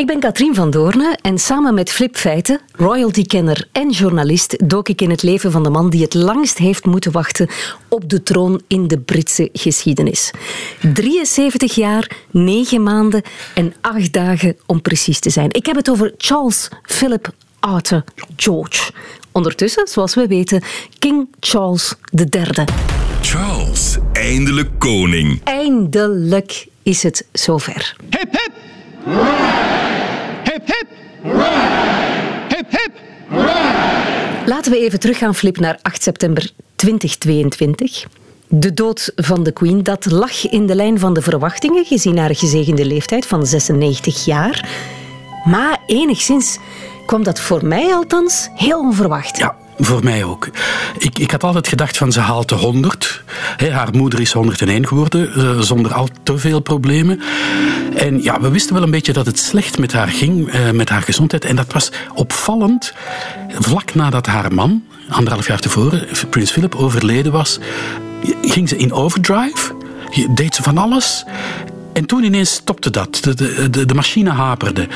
[0.00, 5.00] Ik ben Katrien van Doorne en samen met Flip Feiten, royalty-kenner en journalist, dook ik
[5.00, 7.48] in het leven van de man die het langst heeft moeten wachten
[7.88, 10.30] op de troon in de Britse geschiedenis.
[10.94, 13.22] 73 jaar, 9 maanden
[13.54, 15.50] en 8 dagen om precies te zijn.
[15.50, 18.04] Ik heb het over Charles Philip Arthur
[18.36, 18.92] George.
[19.32, 20.62] Ondertussen, zoals we weten,
[20.98, 22.64] King Charles III.
[23.20, 25.40] Charles, eindelijk koning.
[25.44, 27.96] Eindelijk is het zover.
[28.10, 29.79] Hip hip!
[31.22, 32.92] Hip hip!
[34.46, 38.04] Laten we even teruggaan, Flip, naar 8 september 2022.
[38.48, 42.34] De dood van de Queen, dat lag in de lijn van de verwachtingen, gezien haar
[42.34, 44.68] gezegende leeftijd van 96 jaar.
[45.44, 46.58] Maar enigszins
[47.06, 49.38] kwam dat voor mij althans heel onverwacht.
[49.38, 50.48] Ja, voor mij ook.
[50.98, 53.22] Ik, ik had altijd gedacht van ze haalt de 100.
[53.70, 57.20] haar moeder is 101 geworden, eh, zonder al te veel problemen.
[57.94, 60.88] En ja, we wisten wel een beetje dat het slecht met haar ging, eh, met
[60.88, 61.44] haar gezondheid.
[61.44, 62.92] En dat was opvallend.
[63.48, 67.58] Vlak nadat haar man, anderhalf jaar tevoren, Prins Philip, overleden was,
[68.42, 69.74] ging ze in overdrive.
[70.34, 71.24] Deed ze van alles.
[71.92, 73.18] En toen ineens stopte dat.
[73.22, 74.88] De, de, de, machine haperde.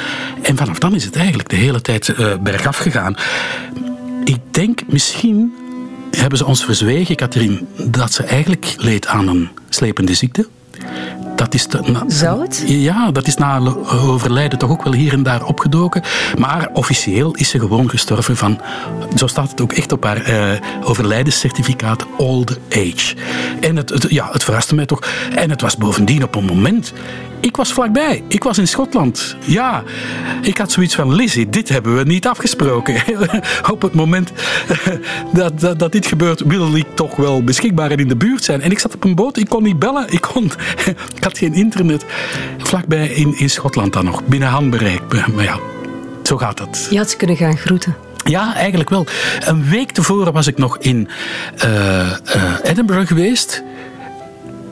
[0.43, 3.17] En vanaf dan is het eigenlijk de hele tijd bergaf gegaan.
[4.25, 5.55] Ik denk misschien
[6.11, 10.49] hebben ze ons verzwegen, Katrien, dat ze eigenlijk leed aan een slepende ziekte.
[11.37, 11.67] Dat is
[12.07, 12.65] Zou het?
[12.67, 13.61] Ja, dat is na
[14.03, 16.03] overlijden toch ook wel hier en daar opgedoken.
[16.39, 18.61] Maar officieel is ze gewoon gestorven van,
[19.17, 23.15] zo staat het ook echt op haar uh, overlijdenscertificaat, old age.
[23.61, 25.03] En het, het, ja, het verraste mij toch.
[25.35, 26.93] En het was bovendien op een moment
[27.45, 28.23] ik was vlakbij.
[28.29, 29.37] Ik was in Schotland.
[29.41, 29.83] Ja,
[30.43, 33.03] ik had zoiets van: Lizzie, dit hebben we niet afgesproken.
[33.73, 34.33] Op het moment
[35.33, 38.61] dat, dat, dat, dit gebeurt, wil ik toch wel beschikbaar en in de buurt zijn.
[38.61, 40.45] En ik zat op een boot, ik kon niet bellen, ik, kon,
[41.17, 42.05] ik had geen internet.
[42.59, 45.03] Vlakbij in, in Schotland dan nog, binnen handbereik.
[45.35, 45.59] Maar ja,
[46.23, 46.87] zo gaat dat.
[46.91, 47.95] Je had ze kunnen gaan groeten.
[48.25, 49.07] Ja, eigenlijk wel.
[49.45, 51.09] Een week tevoren was ik nog in
[51.65, 51.71] uh,
[52.37, 53.63] uh, Edinburgh geweest.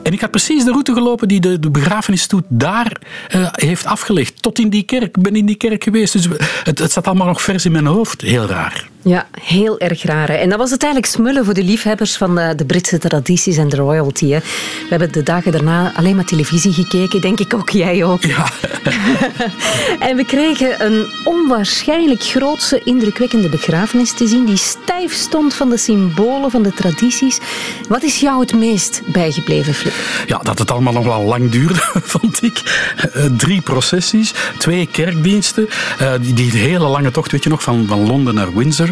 [0.03, 2.97] En ik had precies de route gelopen die de, de begrafenisstoet daar
[3.35, 4.41] uh, heeft afgelegd.
[4.41, 5.17] Tot in die kerk.
[5.17, 6.13] Ik ben in die kerk geweest.
[6.13, 6.27] Dus
[6.63, 8.21] het, het zat allemaal nog vers in mijn hoofd.
[8.21, 8.91] Heel raar.
[9.03, 10.29] Ja, heel erg raar.
[10.29, 13.69] En dat was het eigenlijk smullen voor de liefhebbers van de, de Britse tradities en
[13.69, 14.29] de royalty.
[14.29, 14.39] Hè.
[14.39, 18.23] We hebben de dagen daarna alleen maar televisie gekeken, denk ik ook, jij ook.
[18.23, 18.45] Ja.
[20.07, 25.77] en we kregen een onwaarschijnlijk grootse, indrukwekkende begrafenis te zien, die stijf stond van de
[25.77, 27.39] symbolen, van de tradities.
[27.89, 29.92] Wat is jou het meest bijgebleven, Flip?
[30.25, 31.81] Ja, dat het allemaal nog wel lang duurde,
[32.13, 32.61] vond ik.
[33.15, 35.69] Uh, drie processies, twee kerkdiensten,
[36.01, 38.89] uh, die, die hele lange tocht, weet je nog, van, van Londen naar Windsor.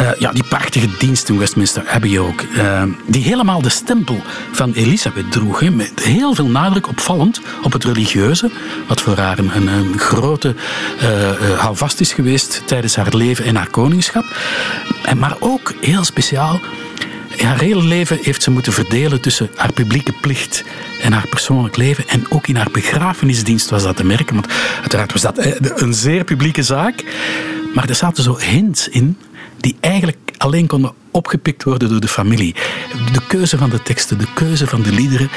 [0.00, 2.44] Uh, ja, die prachtige dienst in Westminster Abbey ook.
[3.06, 5.70] Die helemaal de stempel van Elisabeth droeg.
[5.70, 8.50] Met heel veel nadruk, opvallend, op het religieuze.
[8.86, 10.54] Wat voor haar een, grote
[11.56, 14.24] houvast is geweest tijdens haar leven en haar koningschap.
[15.02, 16.60] En, maar ook, heel speciaal,
[17.46, 20.64] haar hele leven heeft ze moeten verdelen tussen haar publieke plicht
[21.02, 22.08] en haar persoonlijk leven.
[22.08, 24.34] En ook in haar begrafenisdienst was dat te merken.
[24.34, 24.48] Want
[24.80, 25.38] uiteraard was dat
[25.80, 27.04] een zeer publieke zaak.
[27.74, 29.16] Maar er zaten zo hints in
[29.56, 32.54] die eigenlijk alleen konden opgepikt worden door de familie.
[33.12, 35.30] De keuze van de teksten, de keuze van de liederen,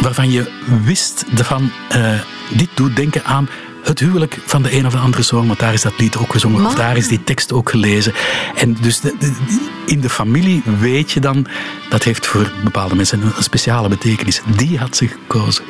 [0.00, 0.50] waarvan je
[0.84, 2.20] wist van uh,
[2.56, 3.48] dit doet denken aan
[3.82, 6.32] het huwelijk van de een of de andere zoon, want daar is dat lied ook
[6.32, 8.12] gezongen, of daar is die tekst ook gelezen.
[8.54, 9.32] En dus de,
[9.86, 11.46] in de familie weet je dan,
[11.88, 14.40] dat heeft voor bepaalde mensen een, speciale betekenis.
[14.56, 15.64] Die had ze gekozen.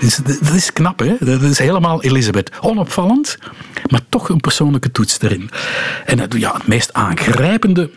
[0.00, 1.14] Dus dat is knap, hè?
[1.20, 2.50] Dat is helemaal Elisabeth.
[2.60, 3.38] Onopvallend,
[3.90, 5.50] maar toch een persoonlijke toets erin.
[6.06, 7.90] En ja, het meest aangrijpende,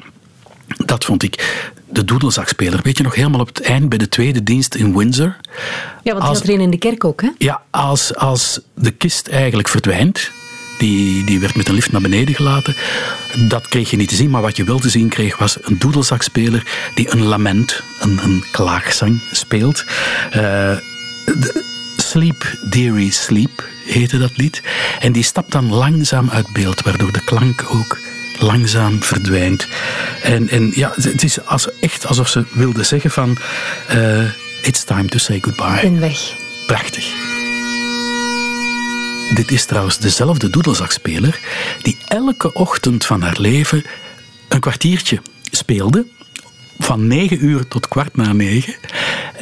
[0.86, 2.80] dat vond ik de doedelzakspeler.
[2.84, 5.36] Weet je nog helemaal op het eind bij de tweede dienst in Windsor?
[6.04, 7.30] Ja, want die had er in de kerk ook, hè?
[7.38, 10.32] Ja, als, als de kist eigenlijk verdwijnt.
[10.78, 12.76] Die, die werd met een lift naar beneden gelaten.
[13.48, 15.80] Dat kreeg je niet te zien, maar wat je wel te zien kreeg was een
[15.80, 16.64] doedelzakspeler
[16.96, 19.86] die een lament, een, een klaagzang speelt.
[20.36, 20.78] Uh,
[21.98, 24.62] Sleep, Dearie Sleep heette dat lied.
[25.00, 27.98] En die stapt dan langzaam uit beeld, waardoor de klank ook
[28.40, 29.68] langzaam verdwijnt.
[30.24, 33.38] En, en ja, het is als, echt alsof ze wilde zeggen van...
[33.94, 34.24] Uh,
[34.62, 35.82] it's time to say goodbye.
[35.82, 36.34] Ben weg.
[36.68, 37.34] Prachtig.
[39.34, 41.40] Dit is trouwens dezelfde doedelzakspeler
[41.82, 43.84] die elke ochtend van haar leven
[44.48, 45.22] een kwartiertje
[45.52, 46.06] speelde.
[46.80, 48.76] Van negen uur tot kwart na negen.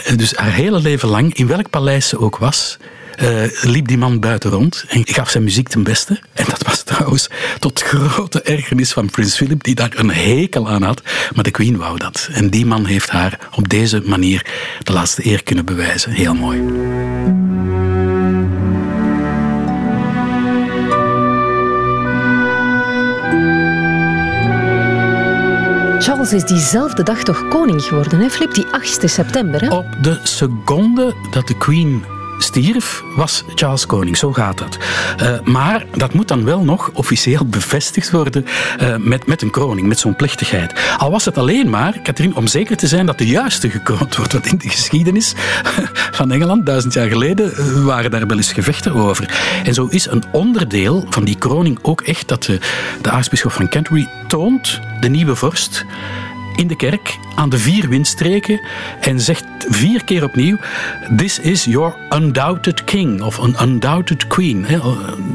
[0.03, 2.77] Eh, dus haar hele leven lang, in welk paleis ze ook was,
[3.15, 6.19] eh, liep die man buiten rond en gaf zijn muziek ten beste.
[6.33, 7.29] En dat was trouwens
[7.59, 11.01] tot grote ergernis van Prins Philip, die daar een hekel aan had.
[11.33, 12.29] Maar de Queen wou dat.
[12.31, 14.45] En die man heeft haar op deze manier
[14.83, 16.11] de laatste eer kunnen bewijzen.
[16.11, 16.61] Heel mooi.
[26.03, 28.29] Charles is diezelfde dag toch koning geworden, hè?
[28.29, 29.61] Flip, die 8 september.
[29.61, 29.75] Hè?
[29.75, 32.03] Op de seconde dat de Queen
[32.37, 34.17] stierf, was Charles koning.
[34.17, 34.77] Zo gaat dat.
[35.21, 38.45] Uh, maar dat moet dan wel nog officieel bevestigd worden
[38.81, 40.73] uh, met, met een kroning, met zo'n plechtigheid.
[40.97, 44.33] Al was het alleen maar, Catherine, om zeker te zijn dat de juiste gekroond wordt.
[44.33, 45.33] Want in de geschiedenis
[46.19, 49.29] van Engeland, duizend jaar geleden, uh, waren daar wel eens gevechten over.
[49.63, 52.59] En zo is een onderdeel van die kroning ook echt dat de,
[53.01, 55.85] de aartsbisschop van Canterbury toont de nieuwe vorst
[56.55, 58.61] in de kerk aan de vier windstreken
[58.99, 60.57] en zegt vier keer opnieuw:
[61.15, 64.65] This is your undoubted king of an undoubted queen.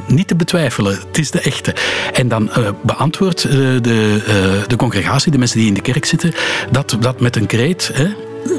[0.07, 1.75] niet te betwijfelen, het is de echte.
[2.13, 6.35] En dan uh, beantwoordt uh, de, de congregatie, de mensen die in de kerk zitten,
[6.71, 7.93] dat, dat met een kreet.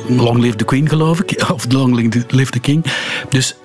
[0.07, 1.43] Long live the queen, geloof ik.
[1.53, 2.85] Of long live the king.
[3.29, 3.55] Dus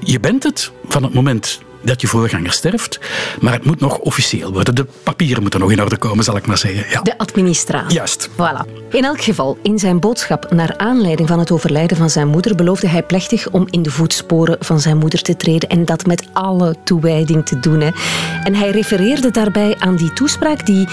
[0.00, 2.98] je bent het van het moment dat je voorganger sterft.
[3.40, 4.74] Maar het moet nog officieel worden.
[4.74, 6.84] De papieren moeten nog in orde komen, zal ik maar zeggen.
[6.90, 7.00] Ja.
[7.02, 7.96] De administratie.
[7.96, 8.28] Juist.
[8.28, 8.86] Voilà.
[8.90, 12.88] In elk geval, in zijn boodschap naar aanleiding van het overlijden van zijn moeder beloofde
[12.88, 16.74] hij plechtig om in de voetsporen van zijn moeder te treden en dat met alle
[16.84, 17.80] toewijding te doen.
[17.80, 17.90] Hè.
[18.42, 20.88] En hij refereerde daarbij aan die toespraak die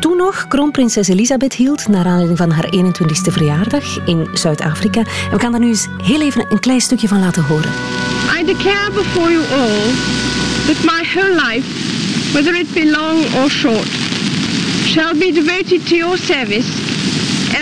[0.00, 5.00] toen nog kroonprinses Elisabeth hield naar aanleiding van haar 21ste verjaardag in Zuid-Afrika.
[5.00, 7.70] En we gaan daar nu eens heel even een klein stukje van laten horen.
[8.40, 9.90] I declare before you all
[10.66, 11.66] that my whole life,
[12.32, 13.88] whether it be long or short,
[14.84, 16.95] shall be devoted to your service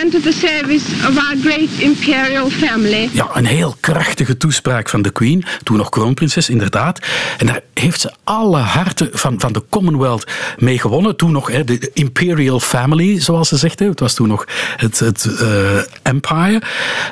[0.03, 3.09] to the service of our great imperial family.
[3.13, 6.99] Ja, een heel krachtige toespraak van de Queen, toen nog kroonprinses, inderdaad.
[7.37, 11.15] En daar heeft ze alle harten van, van de Commonwealth mee gewonnen.
[11.15, 13.79] Toen nog hè, de Imperial Family, zoals ze zegt.
[13.79, 13.87] Hè.
[13.87, 14.45] Het was toen nog
[14.77, 16.61] het, het uh, Empire.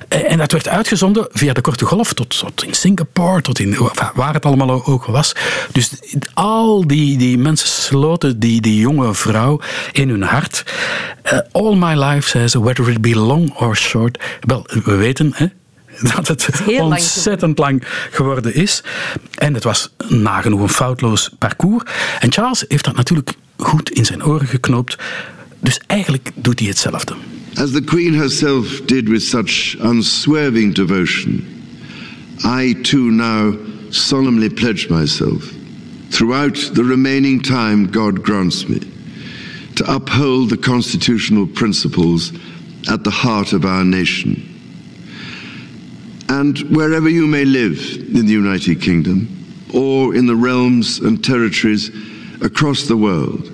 [0.07, 3.77] En dat werd uitgezonden via de Korte Golf tot, tot in Singapore, tot in
[4.13, 5.35] waar het allemaal ook was.
[5.71, 5.91] Dus
[6.33, 9.59] al die, die mensen sloten die, die jonge vrouw
[9.91, 10.63] in hun hart.
[11.33, 14.19] Uh, all my life, zei ze, whether it be long or short.
[14.39, 15.47] Wel, we weten hè,
[16.15, 18.83] dat het, het ontzettend lang, lang geworden is.
[19.35, 21.83] En het was nagenoeg een foutloos parcours.
[22.19, 24.97] En Charles heeft dat natuurlijk goed in zijn oren geknoopt.
[25.59, 27.15] Dus eigenlijk doet hij hetzelfde.
[27.55, 31.45] As the Queen herself did with such unswerving devotion,
[32.45, 33.55] I too now
[33.89, 35.51] solemnly pledge myself,
[36.09, 38.79] throughout the remaining time God grants me,
[39.75, 42.31] to uphold the constitutional principles
[42.89, 44.49] at the heart of our nation.
[46.29, 47.79] And wherever you may live
[48.15, 49.27] in the United Kingdom
[49.73, 51.89] or in the realms and territories
[52.41, 53.51] across the world,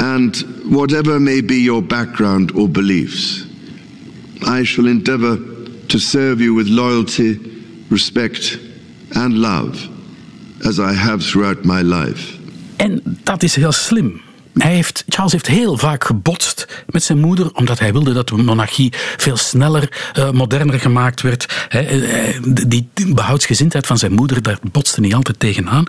[0.00, 3.44] and whatever may be your background or beliefs,
[4.46, 5.36] I shall endeavour
[5.88, 7.38] to serve you with loyalty,
[7.90, 8.58] respect,
[9.14, 9.88] and love,
[10.64, 12.38] as I have throughout my life.
[12.76, 14.20] En dat is heel slim.
[14.54, 18.36] Hij heeft, Charles heeft heel vaak gebotst met zijn moeder, omdat hij wilde dat de
[18.36, 21.66] monarchie veel sneller, uh, moderner gemaakt werd.
[21.68, 22.38] He,
[22.68, 25.84] die behoudsgezindheid van zijn moeder, daar botste hij altijd tegenaan.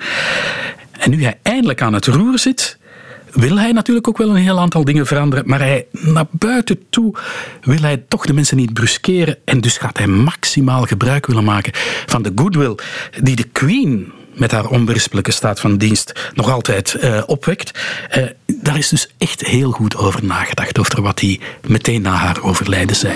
[0.92, 2.78] En nu hij eindelijk aan het roer zit,
[3.32, 5.48] wil hij natuurlijk ook wel een heel aantal dingen veranderen.
[5.48, 7.16] Maar hij, naar buiten toe
[7.62, 9.38] wil hij toch de mensen niet bruskeren.
[9.46, 11.72] En dus gaat hij maximaal gebruik willen maken
[12.06, 12.76] van de goodwill
[13.24, 14.12] die de Queen
[14.42, 17.80] met haar onberispelijke staat van dienst nog altijd uh, opwekt.
[18.18, 22.44] Uh, daar is dus echt heel goed over nagedacht, over wat hij meteen na haar
[22.44, 23.14] overlijden zei.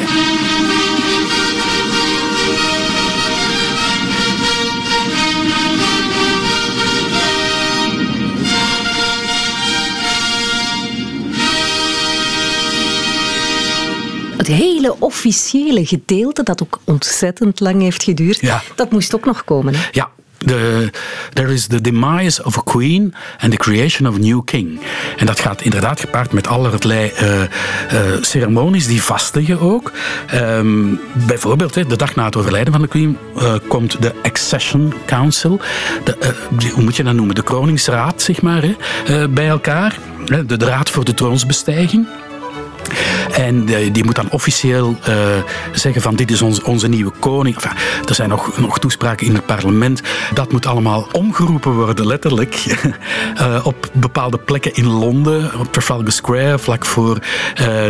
[14.37, 18.61] Het hele officiële gedeelte, dat ook ontzettend lang heeft geduurd, ja.
[18.75, 19.75] dat moest ook nog komen.
[19.75, 19.87] Hè?
[19.91, 20.09] Ja,
[21.33, 24.79] there is the demise of a queen and the creation of a new king.
[25.17, 27.47] En dat gaat inderdaad gepaard met allerlei uh, uh,
[28.21, 29.91] ceremonies die vastliggen ook.
[30.33, 35.59] Um, bijvoorbeeld, de dag na het overlijden van de queen uh, komt de Accession Council.
[36.03, 36.33] De,
[36.73, 37.35] hoe moet je dat noemen?
[37.35, 38.63] De Kroningsraad, zeg maar,
[39.29, 39.97] bij elkaar.
[40.25, 42.07] De Raad voor de Troonsbestijging.
[43.31, 45.15] En uh, die moet dan officieel uh,
[45.73, 47.55] zeggen van dit is onze nieuwe koning.
[48.05, 50.01] Er zijn nog, nog toespraken in het parlement.
[50.33, 52.65] Dat moet allemaal omgeroepen worden, letterlijk.
[53.37, 57.19] uh, op bepaalde plekken in Londen, op Trafalgar Square, vlak voor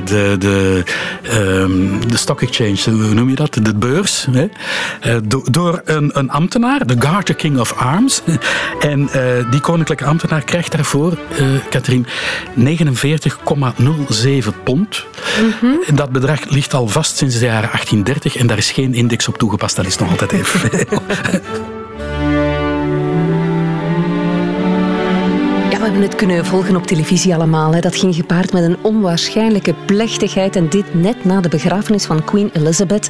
[0.05, 0.83] de, de,
[1.33, 3.53] um, de Stock Exchange, hoe noem je dat?
[3.61, 4.27] De beurs.
[5.49, 8.21] Door een, een ambtenaar, de Garter King of Arms.
[8.79, 9.09] en
[9.51, 11.17] die koninklijke ambtenaar krijgt daarvoor,
[11.69, 12.05] Katrien,
[12.59, 12.65] 49,07
[14.63, 14.84] pond.
[15.41, 15.95] Mm -hmm.
[15.95, 19.37] Dat bedrag ligt al vast sinds de jaren 1830 en daar is geen index op
[19.37, 19.75] toegepast.
[19.75, 21.01] Dat is nog altijd even veel.
[26.01, 27.73] Het kunnen volgen op televisie allemaal.
[27.73, 27.79] Hè.
[27.79, 30.55] Dat ging gepaard met een onwaarschijnlijke plechtigheid.
[30.55, 33.09] En dit net na de begrafenis van Queen Elizabeth.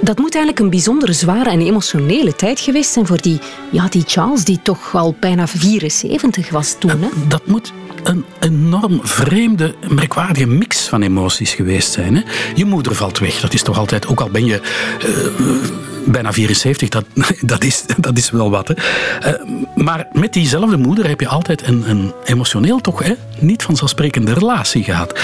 [0.00, 3.38] Dat moet eigenlijk een bijzonder zware en emotionele tijd geweest zijn voor die,
[3.70, 6.90] ja, die Charles, die toch al bijna 74 was toen.
[6.90, 7.08] Hè?
[7.28, 12.16] Dat moet een enorm vreemde, merkwaardige mix van emoties geweest zijn.
[12.16, 12.22] Hè?
[12.54, 13.40] Je moeder valt weg.
[13.40, 14.60] Dat is toch altijd, ook al ben je
[15.06, 17.04] uh, bijna 74, dat,
[17.40, 18.68] dat, is, dat is wel wat.
[18.68, 18.74] Hè?
[18.74, 24.32] Uh, maar met diezelfde moeder heb je altijd een, een emotioneel toch hè, niet vanzelfsprekende
[24.32, 25.18] relatie gehad.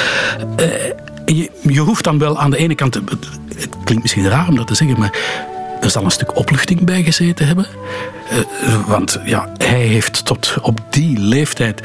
[0.61, 0.67] Uh,
[1.25, 4.67] je, je hoeft dan wel aan de ene kant, het klinkt misschien raar om dat
[4.67, 5.15] te zeggen, maar
[5.81, 7.67] er zal een stuk opluchting bij gezeten hebben.
[8.33, 11.83] Uh, want ja, hij heeft tot op die leeftijd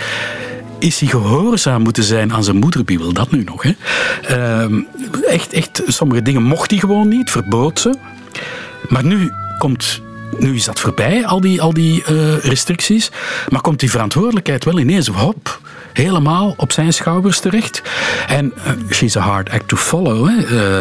[0.79, 2.81] is hij gehoorzaam moeten zijn aan zijn moeder?
[2.85, 3.63] Wie wil dat nu nog?
[3.63, 3.71] Hè?
[4.69, 4.83] Uh,
[5.27, 7.95] echt, echt, sommige dingen mocht hij gewoon niet, verbood ze.
[8.89, 10.01] Maar nu komt
[10.39, 13.11] nu is dat voorbij, al die, al die uh, restricties.
[13.49, 15.59] Maar komt die verantwoordelijkheid wel ineens hop,
[15.93, 17.81] helemaal op zijn schouders terecht.
[18.27, 20.27] En uh, she's a hard act to follow.
[20.27, 20.35] Hè.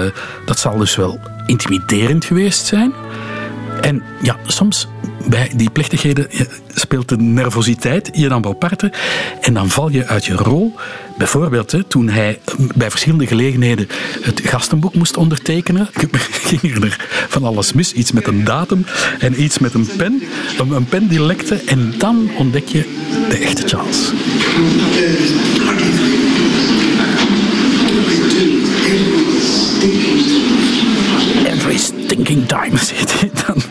[0.05, 0.13] Uh,
[0.45, 2.93] dat zal dus wel intimiderend geweest zijn.
[3.81, 4.89] En ja, soms
[5.29, 6.29] bij die plechtigheden
[6.75, 8.93] speelt de nervositeit je dan wel parten.
[9.41, 10.75] En dan val je uit je rol.
[11.19, 12.39] Bijvoorbeeld toen hij
[12.75, 13.89] bij verschillende gelegenheden
[14.21, 15.89] het gastenboek moest ondertekenen,
[16.49, 17.93] ging er van alles mis.
[17.93, 18.87] Iets met een datum
[19.19, 20.23] en iets met een pen.
[20.71, 21.55] Een pen die lekte.
[21.67, 22.85] En dan ontdek je
[23.29, 24.13] de echte Charles.
[31.47, 33.63] Every stinking time, zit hij dan.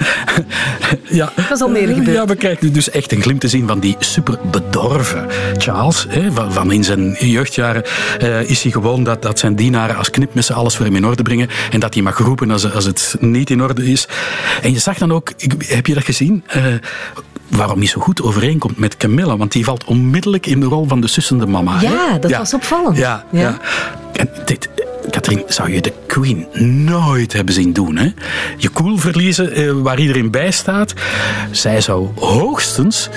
[1.20, 1.32] ja.
[1.36, 2.18] Dat is al meer gebeurd.
[2.18, 5.27] Ja, we krijgen nu dus echt een glimp te zien van die super bedorven
[5.58, 6.06] Charles.
[6.10, 7.84] Hè, van, van, in zijn jeugdjaren
[8.22, 11.24] uh, is hij gewoon dat, dat zijn dienaren als knipmessen alles voor hem in orde
[11.24, 11.50] brengen.
[11.72, 14.08] En dat hij mag roepen als, als het niet in orde is.
[14.62, 15.34] En je zag dan ook,
[15.65, 16.44] heb je dat gezien?
[16.56, 16.63] Uh,
[17.48, 19.38] waarom niet zo goed overeenkomt met Camilla.
[19.38, 21.82] Want die valt onmiddellijk in de rol van de sussende mama.
[21.82, 22.38] Ja, dat ja.
[22.38, 22.98] was opvallend.
[22.98, 23.39] Ja, ja.
[23.39, 23.60] ja.
[24.13, 24.70] En dit,
[25.09, 26.47] Katrien, zou je de Queen
[26.85, 27.97] nooit hebben zien doen.
[27.97, 28.12] Hè?
[28.57, 30.93] Je koel verliezen eh, waar iedereen bij staat.
[31.51, 33.09] Zij zou hoogstens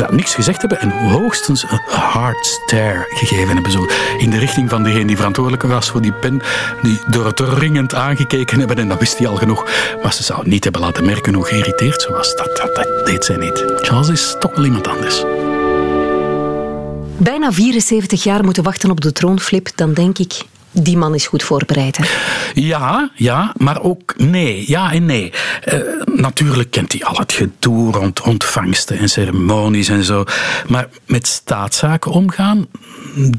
[0.00, 3.72] had niks gezegd hebben en hoogstens een hard stare gegeven hebben.
[3.72, 3.86] Zo
[4.18, 6.40] in de richting van degene die verantwoordelijk was voor die pen.
[6.82, 9.66] Die door het ringend aangekeken hebben en dat wist hij al genoeg.
[10.02, 12.36] Maar ze zou niet hebben laten merken hoe geïrriteerd ze was.
[12.36, 13.64] Dat, dat, dat deed zij niet.
[13.76, 15.24] Charles is toch wel iemand anders.
[17.16, 21.42] Bijna 74 jaar moeten wachten op de troonflip, dan denk ik, die man is goed
[21.42, 21.96] voorbereid.
[21.96, 22.04] Hè?
[22.54, 24.64] Ja, ja, maar ook nee.
[24.66, 25.32] Ja en nee.
[25.72, 25.80] Uh,
[26.14, 30.24] natuurlijk kent hij al het gedoe rond ontvangsten en ceremonies en zo.
[30.68, 32.66] Maar met staatszaken omgaan,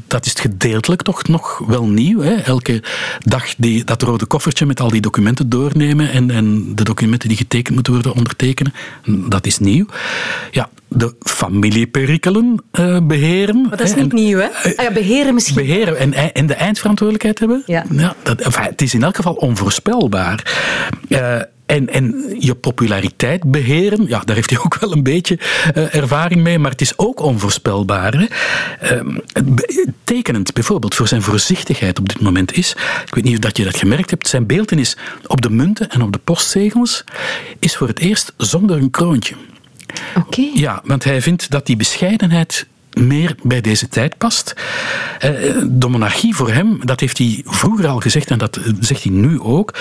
[0.06, 2.20] dat is gedeeltelijk toch nog wel nieuw.
[2.20, 2.34] Hè?
[2.34, 2.82] Elke
[3.18, 7.38] dag die, dat rode koffertje met al die documenten doornemen en, en de documenten die
[7.38, 9.86] getekend moeten worden ondertekenen, dat is nieuw.
[10.50, 13.60] Ja, de familieperikelen uh, beheren.
[13.60, 14.48] Maar dat is niet en, nieuw, hè?
[14.66, 15.54] Uh, ah ja, beheren misschien.
[15.54, 17.62] Beheren en, en de eindverantwoordelijkheid hebben.
[17.66, 17.84] Ja.
[17.90, 20.52] ja dat, enfin, het is in elk geval onvoorspelbaar.
[21.08, 25.38] Uh, en, en je populariteit beheren, ja, daar heeft hij ook wel een beetje
[25.74, 28.14] uh, ervaring mee, maar het is ook onvoorspelbaar.
[28.14, 28.26] Hè?
[28.96, 29.14] Uh,
[30.04, 32.70] tekenend bijvoorbeeld voor zijn voorzichtigheid op dit moment is,
[33.06, 34.96] ik weet niet of dat je dat gemerkt hebt, zijn beeldenis
[35.26, 37.04] op de munten en op de postzegels
[37.58, 39.34] is voor het eerst zonder een kroontje.
[40.14, 40.50] Okay.
[40.54, 42.66] Ja, want hij vindt dat die bescheidenheid
[43.00, 44.54] meer bij deze tijd past.
[45.18, 45.30] Eh,
[45.68, 49.40] de monarchie voor hem, dat heeft hij vroeger al gezegd en dat zegt hij nu
[49.40, 49.74] ook.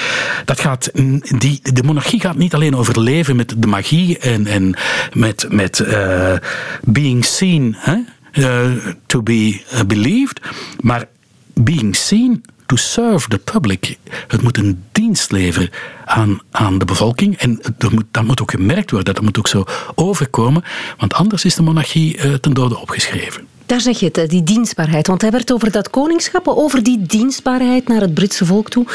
[0.45, 0.91] Dat gaat,
[1.37, 4.75] die, de monarchie gaat niet alleen over leven met de magie en, en
[5.13, 6.33] met, met uh,
[6.81, 7.97] being seen hè?
[8.33, 10.41] Uh, to be believed,
[10.79, 11.07] maar
[11.53, 13.97] being seen to serve the public.
[14.27, 15.69] Het moet een dienst leveren
[16.05, 17.37] aan, aan de bevolking.
[17.37, 19.63] En er moet, dat moet ook gemerkt worden, dat moet ook zo
[19.95, 20.63] overkomen.
[20.97, 23.47] Want anders is de monarchie uh, ten dode opgeschreven.
[23.69, 25.07] Daar zeg je het, die dienstbaarheid.
[25.07, 28.85] Want hij werd over dat koningschap, over die dienstbaarheid naar het Britse volk toe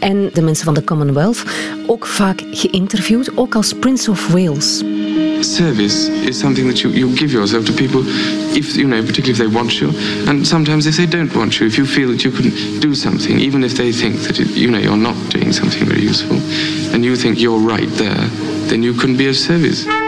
[0.00, 1.42] en de mensen van de Commonwealth
[1.86, 4.82] ook vaak geïnterviewd, ook als Prince of Wales.
[5.40, 8.00] Service is something that you, you give yourself to people,
[8.52, 9.92] if you know, particularly if they want you,
[10.26, 13.40] and sometimes if they don't want you, if you feel that you can do something,
[13.40, 16.36] even if they think that it, you know you're not doing something very useful,
[16.92, 18.28] and you think you're right there,
[18.66, 20.03] then you can be of service.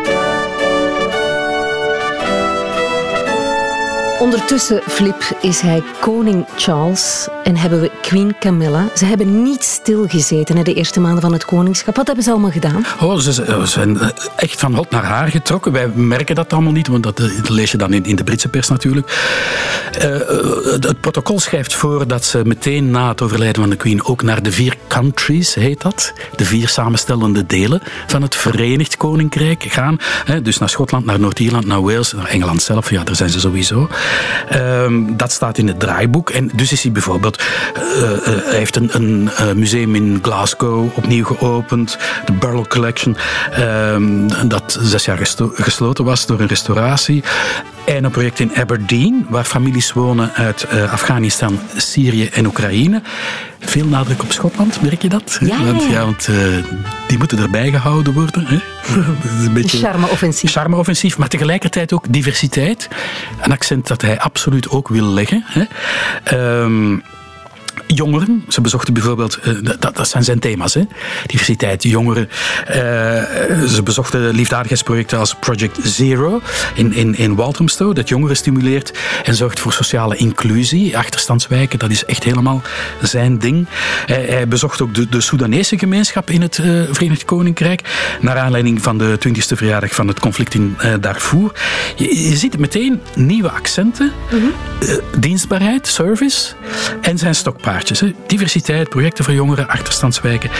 [4.19, 8.89] Ondertussen, Flip, is hij koning Charles en hebben we Queen Camilla.
[8.95, 11.97] Ze hebben niet stilgezeten de eerste maanden van het koningschap.
[11.97, 12.85] Wat hebben ze allemaal gedaan?
[13.01, 15.73] Oh, ze zijn eh, echt van hot naar haar getrokken.
[15.73, 17.19] Wij merken dat allemaal niet, want dat,
[17.49, 19.07] lees je dan in, de Britse pers natuurlijk.
[19.97, 20.03] Uh,
[20.81, 24.43] het protocol schrijft voor dat ze meteen na het overlijden van de Queen ook naar
[24.43, 29.99] de vier countries, heet dat, de vier samenstellende delen van het Verenigd Koninkrijk gaan.
[30.43, 32.91] Dus naar Schotland, naar Noord-Ierland, naar Wales, naar Engeland zelf.
[32.91, 33.89] Ja, daar zijn ze sowieso.
[34.49, 36.31] Ehm, dat staat in het draaiboek.
[36.31, 37.43] En dus is hij bijvoorbeeld...
[37.77, 37.83] Uh,
[38.25, 41.99] hij heeft een, een museum in Glasgow opnieuw geopend.
[42.25, 43.17] De Burrell Collection.
[43.51, 45.19] Ehm, dat zes jaar
[45.53, 47.23] gesloten was door een restauratie.
[47.85, 53.03] En een project in Aberdeen, waar families wonen uit Afghanistan, Syrië en Oekraïne.
[53.59, 55.39] Veel nadruk op Schotland, merk je dat?
[55.41, 56.29] Ja, want, ja, want
[57.09, 58.47] die moeten erbij gehouden worden.
[58.47, 58.59] Hè?
[59.47, 60.51] een beetje charme-offensief.
[60.51, 62.89] Charme-offensief, maar tegelijkertijd ook diversiteit.
[63.43, 65.45] Een accent dat hij absoluut ook wil leggen.
[65.47, 65.65] Hè?
[66.63, 67.03] Um,
[67.87, 68.45] jongeren.
[68.49, 70.83] Ze bezochten bijvoorbeeld, uh, dat, dat, zijn zijn thema's, hè?
[71.26, 72.28] diversiteit, jongeren.
[72.68, 72.75] Uh,
[73.66, 76.40] ze bezochten liefdadigheidsprojecten als Project Zero
[76.75, 78.92] in, in, in Walthamstow, dat jongeren stimuleert
[79.25, 80.99] en zorgt voor sociale inclusie.
[80.99, 82.62] Achterstandswijken, dat is echt helemaal
[83.02, 83.66] zijn ding.
[83.66, 86.54] Uh, hij bezocht ook de, de Soedanese gemeenschap in het
[86.90, 87.83] Verenigd Koninkrijk,
[88.21, 91.52] naar aanleiding van de 20e verjaardag van het conflict in Darfur.
[91.97, 94.52] Je, je, ziet meteen nieuwe accenten, mm -hmm.
[95.21, 96.54] dienstbaarheid, service
[97.00, 97.35] en zijn
[97.75, 98.15] stokpaard.
[98.27, 100.51] Diversiteit, projecten voor jongeren, achterstandswijken.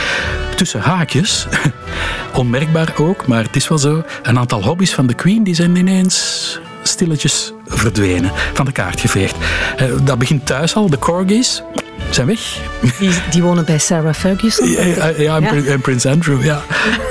[0.55, 1.47] Tussen haakjes,
[2.33, 4.03] onmerkbaar ook, maar het is wel zo.
[4.23, 9.35] Een aantal hobby's van de Queen die zijn ineens stilletjes verdwenen, van de kaart geveegd.
[9.77, 11.63] Eh, dat begint thuis al, de corgis
[12.09, 12.59] zijn weg.
[12.99, 14.69] Die, die wonen bij Sarah Ferguson?
[14.69, 16.61] Ja, ja, en, Prins Andrew, ja.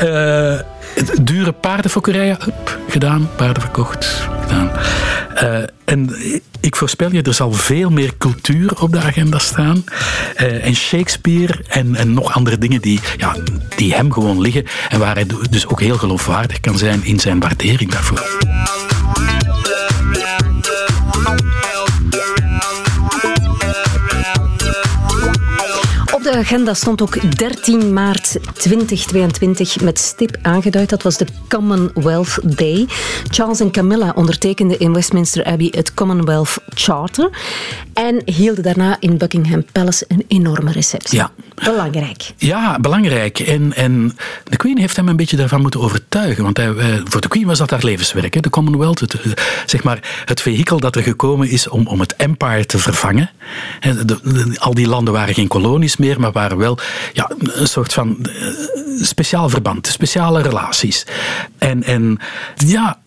[0.02, 0.60] Uh,
[1.22, 2.38] dure paardenfokkerijen,
[2.88, 4.70] gedaan, paarden verkocht, gedaan.
[5.42, 6.16] Uh, en
[6.60, 9.84] ik voorspel je, er zal veel meer cultuur op de agenda staan.
[10.40, 13.36] Uh, en Shakespeare en, en nog andere dingen die, ja,
[13.76, 14.64] die hem gewoon liggen.
[14.88, 18.38] En waar hij dus ook heel geloofwaardig kan zijn in zijn waardering daarvoor.
[26.46, 30.88] Agenda stond ook 13 maart 2022 met stip aangeduid.
[30.88, 32.86] Dat was de Commonwealth Day.
[33.30, 37.30] Charles en Camilla ondertekenden in Westminster Abbey het Commonwealth Charter
[37.94, 41.18] en hielden daarna in Buckingham Palace een enorme receptie.
[41.18, 41.30] Ja.
[41.64, 42.32] Belangrijk.
[42.36, 43.38] Ja, belangrijk.
[43.38, 46.42] En, en de Queen heeft hem een beetje daarvan moeten overtuigen.
[46.42, 48.40] Want hij, eh, voor de Queen was dat haar levenswerk, hè?
[48.40, 49.00] de Commonwealth.
[49.00, 49.32] Het, eh,
[49.66, 53.30] zeg maar, het vehikel dat er gekomen is om, om het empire te vervangen.
[54.56, 56.78] al die landen waren geen kolonies meer, maar waren wel
[57.12, 61.06] ja, een soort van eh, speciaal verband, speciale relaties.
[61.58, 62.18] En, en
[62.56, 63.00] ja,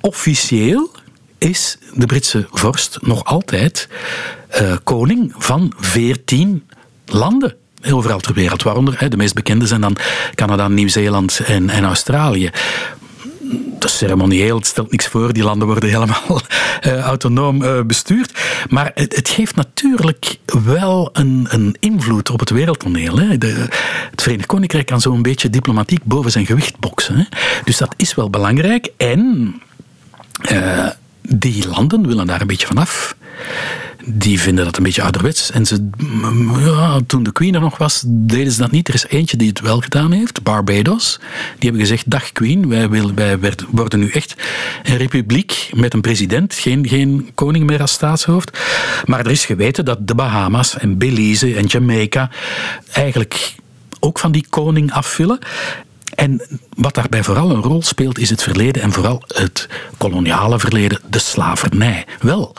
[0.00, 0.90] officieel
[1.38, 3.88] is de Britse vorst nog altijd
[4.84, 6.68] koning van veertien
[7.06, 7.56] landen
[7.92, 8.62] overal ter wereld.
[8.62, 9.96] Waaronder de meest bekende zijn dan
[10.34, 12.50] Canada, Nieuw-Zeeland en, en Australië
[13.90, 15.32] ceremonieel, het stelt niks voor.
[15.32, 16.40] Die landen worden helemaal
[16.86, 18.32] uh, autonoom uh, bestuurd.
[18.68, 23.18] Maar het, het, geeft natuurlijk wel een, een invloed op het wereldtoneel.
[23.18, 23.38] Hè.
[23.38, 23.66] De,
[24.10, 27.16] het Verenigd Koninkrijk kan zo'n beetje diplomatiek boven zijn gewicht boksen.
[27.16, 27.24] Hè.
[27.64, 28.88] Dus dat is wel belangrijk.
[28.96, 29.54] En
[30.52, 30.88] uh,
[31.20, 33.16] die landen willen daar een beetje vanaf
[34.06, 35.50] die vinden dat een beetje ouderwets.
[35.50, 35.88] En ze,
[36.58, 38.88] ja, toen de Queen er nog was, deden ze dat niet.
[38.88, 41.18] Er is eentje die het wel gedaan heeft, Barbados.
[41.58, 43.38] Die hebben gezegd, dag Queen, wij, willen, wij
[43.70, 44.34] worden nu echt
[44.82, 48.58] een republiek met een president, geen, geen koning meer als staatshoofd.
[49.04, 52.30] Maar er is geweten dat de Bahamas en Belize en Jamaica
[52.92, 53.54] eigenlijk
[54.00, 55.38] ook van die koning afvullen.
[56.14, 56.42] En
[56.76, 61.18] wat daarbij vooral een rol speelt, is het verleden en vooral het koloniale verleden, de
[61.18, 62.06] slavernij.
[62.20, 62.54] Wel,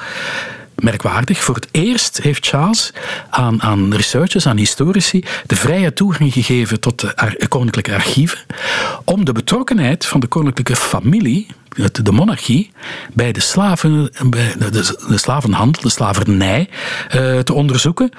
[0.75, 1.43] merkwaardig.
[1.43, 2.93] Voor het eerst heeft Charles
[3.29, 8.39] aan, aan researchers, aan historici, de vrije toegang gegeven tot de koninklijke archieven
[9.03, 11.47] om de betrokkenheid van de koninklijke familie
[11.91, 12.71] de monarchie
[13.13, 14.69] bij de, slaven, bij de,
[15.07, 16.69] de, slavenhandel, de slavernij,
[17.15, 18.11] uh, te onderzoeken.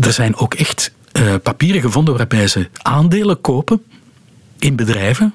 [0.00, 3.82] Er zijn ook echt uh, papieren gevonden waarbij ze aandelen kopen
[4.58, 5.34] in bedrijven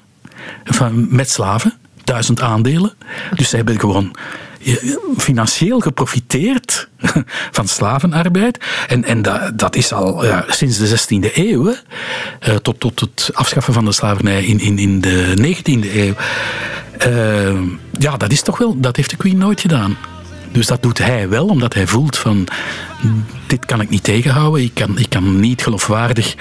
[0.64, 2.92] van, met slaven, duizend aandelen.
[3.34, 4.16] Dus ze hebben gewoon
[5.16, 6.88] financieel geprofiteerd
[7.58, 8.58] van slavenarbeid.
[8.88, 13.30] En, en dat, dat is al ja, sinds de 16e eeuw, uh, tot, tot het
[13.32, 16.14] afschaffen van de slavernij in, in, in de 19e eeuw.
[17.06, 17.60] Uh,
[17.98, 19.96] ja, dat is toch wel, dat heeft de Queen nooit gedaan.
[20.52, 22.48] Dus dat doet hij wel, omdat hij voelt van
[23.46, 24.62] dit kan ik niet tegenhouden.
[24.62, 26.34] Ik kan, ik kan niet geloofwaardig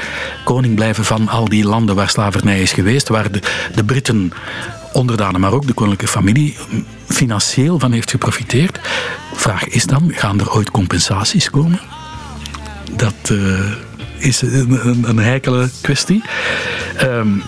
[0.43, 3.39] koning blijven van al die landen waar slavernij is geweest, waar de,
[3.75, 4.33] de Britten
[4.93, 6.57] onderdanen, maar ook de koninklijke familie
[7.07, 8.79] financieel van heeft geprofiteerd.
[9.33, 11.79] Vraag is dan, gaan er ooit compensaties komen?
[12.95, 13.59] Dat uh,
[14.17, 16.23] is een, een, een, heikele kwestie.
[17.01, 17.43] Um,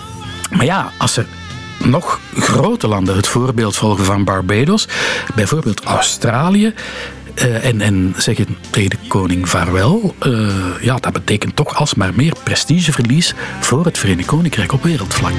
[0.51, 1.25] maar ja, als er
[1.83, 4.87] nog grote landen het voorbeeld volgen van Barbados,
[5.35, 6.73] bijvoorbeeld Australië,
[7.35, 10.47] uh, en, en zeggen tegen de koning vaarwel, uh,
[10.81, 15.33] ja, dat betekent toch alsmaar meer prestigeverlies voor het Verenigd Koninkrijk op wereldvlak.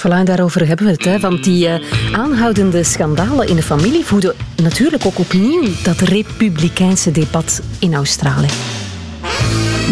[0.00, 1.04] Voilà, daarover hebben we het.
[1.04, 1.18] Hè.
[1.18, 1.74] Want die uh,
[2.12, 8.48] aanhoudende schandalen in de familie voeden natuurlijk ook opnieuw dat republikeinse debat in Australië.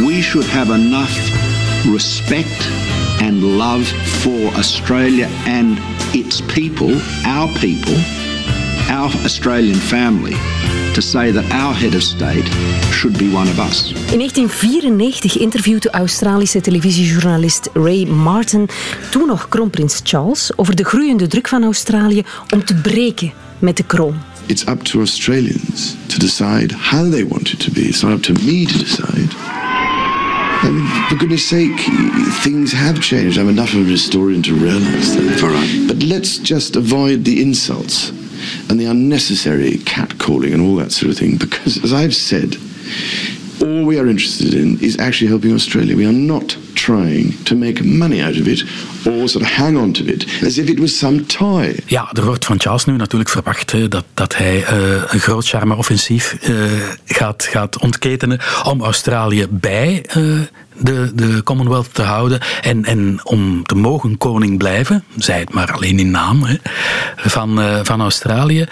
[0.06, 1.18] We should have enough
[1.92, 2.68] respect
[3.20, 5.78] and love for Australia and
[6.12, 6.94] its people,
[7.24, 7.96] our people,
[8.88, 10.36] our Australian family,
[10.94, 12.48] to say that our head of state
[12.90, 13.92] should be one of us.
[14.12, 18.68] In 1994 interviewde Australische televisiejournalist Ray Martin
[19.10, 23.84] toen nog kroonprins Charles over de groeiende druk van Australië om te breken met de
[23.84, 24.14] kroon.
[24.46, 27.80] It's up to Australians to decide how they want it to be.
[27.80, 29.28] It's not up to me to decide.
[30.62, 31.76] I mean, for goodness sake,
[32.42, 33.38] things have changed.
[33.38, 35.42] I'm enough of a historian to realize that.
[35.42, 35.86] All right.
[35.86, 38.12] But let's just avoid the insults
[38.68, 41.36] and the unnecessary catcalling and all that sort of thing.
[41.36, 42.56] Because, as I've said,
[43.60, 45.96] all we are interested in is actually helping Australia.
[45.96, 48.64] We are not trying to make money out of it
[49.06, 51.76] or sort of hang on to it as if it was some toy.
[51.86, 55.48] Ja, er wordt van Charles nu natuurlijk verwacht hè, dat, dat hij uh, een groot
[55.48, 56.56] charme-offensief uh,
[57.04, 60.40] gaat, gaat ontketenen om Australië bij uh,
[60.78, 65.72] de, de Commonwealth te houden en, en om te mogen koning blijven, zij het maar
[65.72, 66.56] alleen in naam, hè,
[67.16, 68.66] van, van Australië.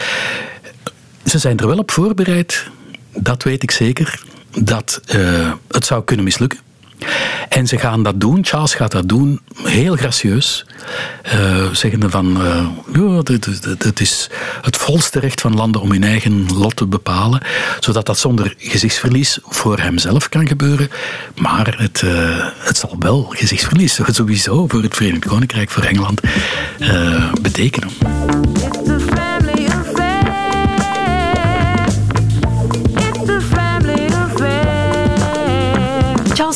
[1.25, 2.67] Ze zijn er wel op voorbereid,
[3.15, 4.23] dat weet ik zeker
[4.61, 6.59] dat uh, het zou kunnen mislukken.
[7.49, 10.67] En ze gaan dat doen, Charles gaat dat doen, heel gracieus.
[11.35, 13.23] Uh, zeggende van, uh, ja,
[13.79, 14.31] het is
[14.63, 17.41] het volste recht van landen om hun eigen lot te bepalen.
[17.81, 20.91] Zodat dat zonder gezichtsverlies voor hemzelf kan gebeuren.
[21.35, 26.21] Maar het, uh, het zal wel gezichtsverlies sowieso voor het Verenigd Koninkrijk, voor Engeland,
[27.43, 27.91] betekenen.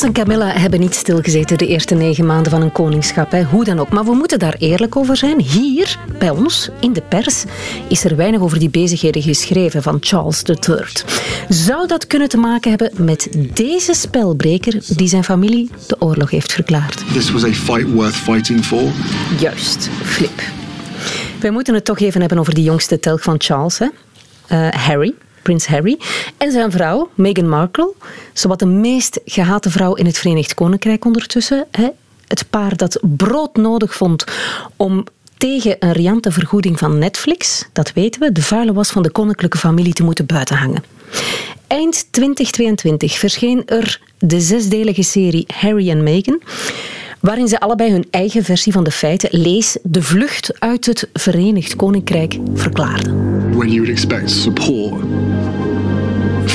[0.01, 3.31] Charles en Camilla hebben niet stilgezeten de eerste negen maanden van een koningschap.
[3.31, 3.43] Hè.
[3.43, 3.89] Hoe dan ook.
[3.89, 5.41] Maar we moeten daar eerlijk over zijn.
[5.41, 7.43] Hier, bij ons, in de pers,
[7.87, 10.83] is er weinig over die bezigheden geschreven van Charles III.
[11.49, 16.53] Zou dat kunnen te maken hebben met deze spelbreker die zijn familie de oorlog heeft
[16.53, 17.03] verklaard?
[17.13, 18.91] This was a fight worth fighting for.
[19.39, 20.41] Juist, Flip.
[21.39, 23.87] Wij moeten het toch even hebben over die jongste telg van Charles, hè?
[24.51, 25.99] Uh, Harry prins Harry,
[26.37, 27.93] en zijn vrouw, Meghan Markle.
[28.33, 31.67] Zowat de meest gehate vrouw in het Verenigd Koninkrijk ondertussen.
[31.71, 31.87] Hè?
[32.27, 34.25] Het paar dat brood nodig vond
[34.75, 35.03] om
[35.37, 39.57] tegen een riante vergoeding van Netflix, dat weten we, de vuile was van de koninklijke
[39.57, 40.83] familie te moeten buitenhangen.
[41.67, 46.41] Eind 2022 verscheen er de zesdelige serie Harry en Meghan
[47.21, 51.75] waarin ze allebei hun eigen versie van de feiten, lees de vlucht uit het Verenigd
[51.75, 53.49] Koninkrijk, verklaarden.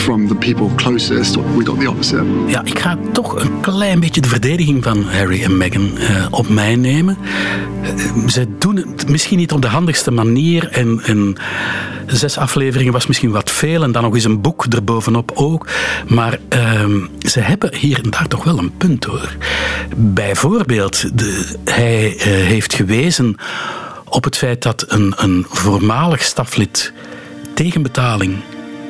[0.06, 2.24] From the people closest, we the opposite.
[2.46, 6.48] Ja, ik ga toch een klein beetje de verdediging van Harry en Meghan uh, op
[6.48, 7.18] mij nemen.
[7.82, 11.36] Uh, ze doen het misschien niet op de handigste manier en, en
[12.06, 15.66] zes afleveringen was misschien wat veel en dan nog eens een boek erbovenop ook.
[16.08, 16.84] Maar uh,
[17.18, 19.36] ze hebben hier en daar toch wel een punt hoor.
[19.96, 23.36] Bijvoorbeeld, de, hij eh, heeft gewezen
[24.04, 26.92] op het feit dat een, een voormalig staflid
[27.54, 28.36] tegenbetaling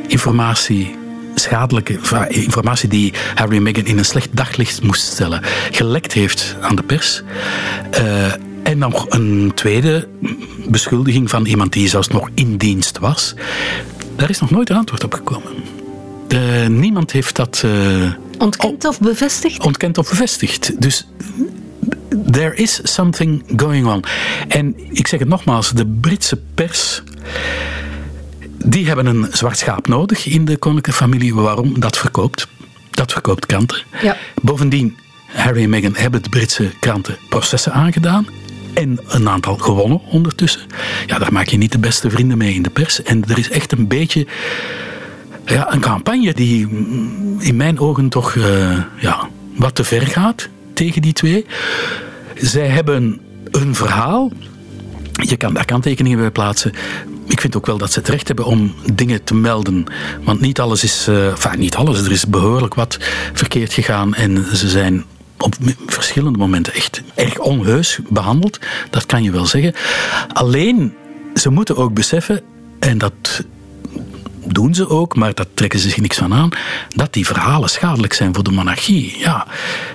[0.06, 1.04] informatie
[1.46, 6.76] schadelijke informatie die Harry en Meghan in een slecht daglicht moest stellen, gelekt heeft aan
[6.76, 7.22] de pers.
[7.98, 8.32] Uh,
[8.62, 10.08] en nog een tweede
[10.68, 13.34] beschuldiging van iemand die zelfs nog in dienst was.
[14.16, 15.52] Daar is nog nooit een antwoord op gekomen.
[16.28, 17.62] De, niemand heeft dat.
[17.64, 19.64] Uh, ontkend of bevestigd?
[19.64, 20.82] Ontkend of bevestigd.
[20.82, 21.06] Dus
[22.30, 24.04] there is something going on.
[24.48, 27.02] En ik zeg het nogmaals, de Britse pers.
[28.68, 31.34] Die hebben een zwart schaap nodig in de koninklijke familie.
[31.34, 31.80] Waarom?
[31.80, 32.48] Dat verkoopt.
[32.90, 33.82] Dat verkoopt kranten.
[34.02, 34.16] Ja.
[34.42, 38.26] Bovendien, Harry en Meghan hebben de Britse kranten processen aangedaan.
[38.74, 40.60] En een aantal gewonnen ondertussen.
[41.06, 43.02] Ja, daar maak je niet de beste vrienden mee in de pers.
[43.02, 44.26] En er is echt een beetje
[45.44, 46.68] ja, een campagne die
[47.38, 51.46] in mijn ogen toch uh, ja, wat te ver gaat tegen die twee.
[52.34, 54.32] Zij hebben een verhaal.
[55.12, 56.72] Je kan daar kanttekeningen bij plaatsen.
[57.26, 59.86] Ik vind ook wel dat ze het recht hebben om dingen te melden.
[60.24, 61.08] Want niet alles is.
[61.08, 62.04] Uh, niet alles.
[62.04, 62.98] Er is behoorlijk wat
[63.32, 64.14] verkeerd gegaan.
[64.14, 65.04] En ze zijn
[65.38, 65.54] op
[65.86, 68.58] verschillende momenten echt erg onheus behandeld.
[68.90, 69.74] Dat kan je wel zeggen.
[70.32, 70.94] Alleen,
[71.34, 72.42] ze moeten ook beseffen,
[72.78, 73.44] en dat
[74.44, 76.50] doen ze ook, maar dat trekken ze zich niks van aan,
[76.88, 79.18] dat die verhalen schadelijk zijn voor de monarchie.
[79.18, 79.46] Ja.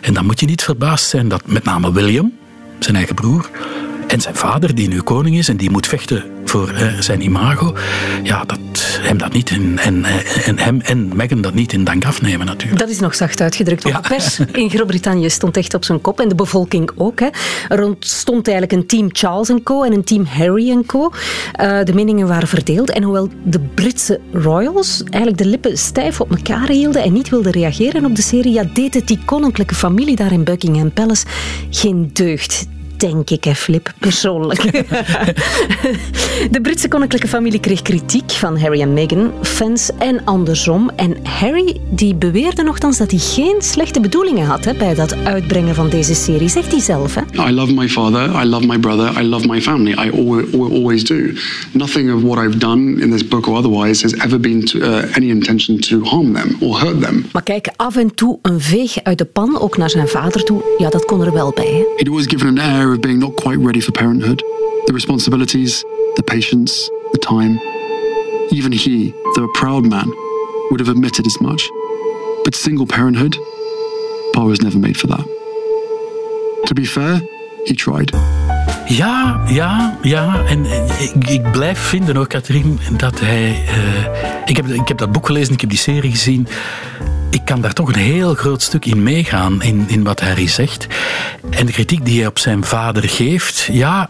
[0.01, 2.33] En dan moet je niet verbaasd zijn dat met name William,
[2.79, 3.49] zijn eigen broer,
[4.07, 7.73] en zijn vader, die nu koning is en die moet vechten voor eh, zijn imago,
[8.23, 8.59] ja, dat
[9.01, 12.45] hem dat niet in, en, eh, en hem en Meghan dat niet in dank afnemen
[12.45, 12.79] natuurlijk.
[12.79, 13.83] Dat is nog zacht uitgedrukt.
[13.83, 17.19] Want de pers in Groot-Brittannië stond echt op zijn kop en de bevolking ook.
[17.19, 17.27] Hè.
[17.67, 19.83] Er ontstond eigenlijk een team Charles Co.
[19.83, 21.11] en een team Harry Co.
[21.61, 22.89] Uh, de meningen waren verdeeld.
[22.89, 27.51] En hoewel de Britse royals eigenlijk de lippen stijf op elkaar hielden en niet wilden
[27.51, 31.25] reageren op de serie, ja, deed het die koninklijke familie daar in Buckingham Palace
[31.69, 32.67] geen deugd
[33.01, 34.61] denk ik, hè, Flip, persoonlijk.
[36.51, 40.89] de Britse koninklijke familie kreeg kritiek van Harry en Meghan, fans en andersom.
[40.95, 45.75] En Harry die beweerde nogthans dat hij geen slechte bedoelingen had hè, bij dat uitbrengen
[45.75, 46.49] van deze serie.
[46.49, 47.49] Zegt hij zelf, hè?
[47.49, 49.91] I love my father, I love my brother, I love my family.
[49.91, 51.33] I always, always do.
[51.71, 55.15] Nothing of what I've done in this book or otherwise has ever been to, uh,
[55.15, 57.25] any intention to harm them or hurt them.
[57.31, 60.61] Maar kijk, af en toe een veeg uit de pan, ook naar zijn vader toe,
[60.77, 61.65] ja, dat kon er wel bij.
[61.65, 61.83] Hè?
[61.95, 64.41] It was given an air of being not quite ready for parenthood.
[64.87, 65.83] The responsibilities,
[66.15, 67.59] the patience, the time.
[68.51, 70.07] Even he, though a proud man,
[70.69, 71.69] would have admitted as much.
[72.43, 73.37] But single parenthood,
[74.33, 75.25] Pa was never made for that.
[76.65, 77.21] To be fair,
[77.65, 78.11] he tried.
[78.87, 80.45] Ja, ja, ja.
[80.45, 80.65] En
[80.99, 83.49] ik, ik blijf vinden ook, Katrien, dat hij...
[83.49, 84.05] Uh,
[84.45, 86.47] ik, heb, ik heb dat boek gelezen, ik heb die serie gezien
[87.31, 90.87] ik kan daar toch een heel groot stuk in meegaan, in, in wat Harry zegt.
[91.49, 94.09] En de kritiek die hij op zijn vader geeft, ja,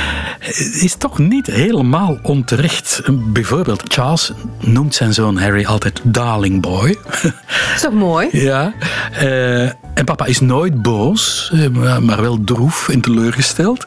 [0.80, 3.02] is toch niet helemaal onterecht.
[3.12, 6.98] Bijvoorbeeld, Charles noemt zijn zoon Harry altijd Darling Boy.
[7.74, 8.28] Is toch mooi?
[8.32, 8.74] Ja.
[9.22, 9.62] Uh,
[9.94, 13.86] en papa is nooit boos, eh, maar wel droef en teleurgesteld.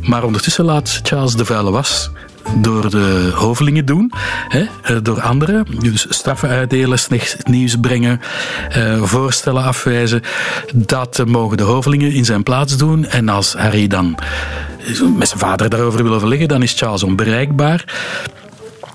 [0.00, 2.10] Maar ondertussen laat Charles de vuile was
[2.54, 4.12] door de hovelingen doen,
[4.48, 5.66] hè, eh, door anderen.
[5.78, 8.20] Dus straffen uitdelen, slecht nieuws brengen,
[8.68, 10.22] eh, voorstellen afwijzen.
[10.74, 13.06] Dat mogen de hovelingen in zijn plaats doen.
[13.06, 14.18] En als Harry dan
[15.16, 17.84] met zijn vader daarover wil overleggen, dan is Charles onbereikbaar.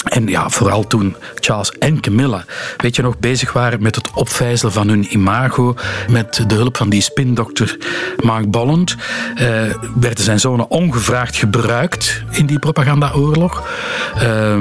[0.04, 2.46] En ja, vooral toen Charles en Camilla,
[2.78, 5.76] weet je nog, bezig waren met het opvijzelen van hun imago,
[6.10, 7.78] met de hulp van die spindokter
[8.24, 8.96] Mark Bolland,
[9.36, 9.46] eh,
[9.96, 13.70] werden zijn zonen ongevraagd gebruikt in die propagandaoorlog.
[14.16, 14.58] Eh,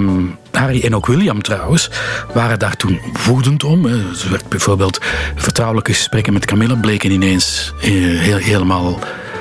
[0.52, 1.90] Harry en ook William trouwens
[2.34, 3.88] waren daar toen woedend om.
[4.14, 5.00] Ze werd bijvoorbeeld
[5.36, 8.98] vertrouwelijke gesprekken met Camilla bleken ineens eh, heel, helemaal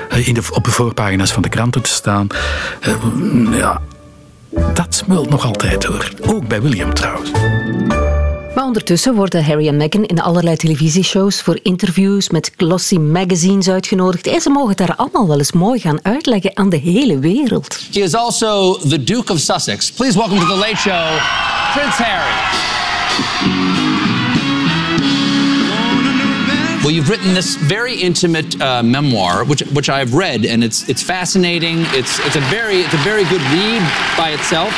[0.08, 2.26] eh, in de, op de voorpagina's van de kranten te staan.
[2.86, 3.80] Uh, ja,
[4.50, 6.10] dat smult nog altijd door.
[6.26, 7.30] Ook bij William trouwens.
[8.54, 14.26] Maar ondertussen worden Harry en Meghan in allerlei televisieshows voor interviews met glossy magazines uitgenodigd.
[14.26, 17.80] En ze mogen het daar allemaal wel eens mooi gaan uitleggen aan de hele wereld.
[17.92, 19.90] He is also the Duke of Sussex.
[19.90, 21.08] Please welcome to the Late Show,
[21.72, 22.38] Prince Harry.
[26.82, 31.02] Well, you've written this very intimate uh, memoir, which which I've read, and it's it's
[31.02, 31.80] fascinating.
[31.88, 33.82] It's it's a very it's a very good read
[34.16, 34.72] by itself.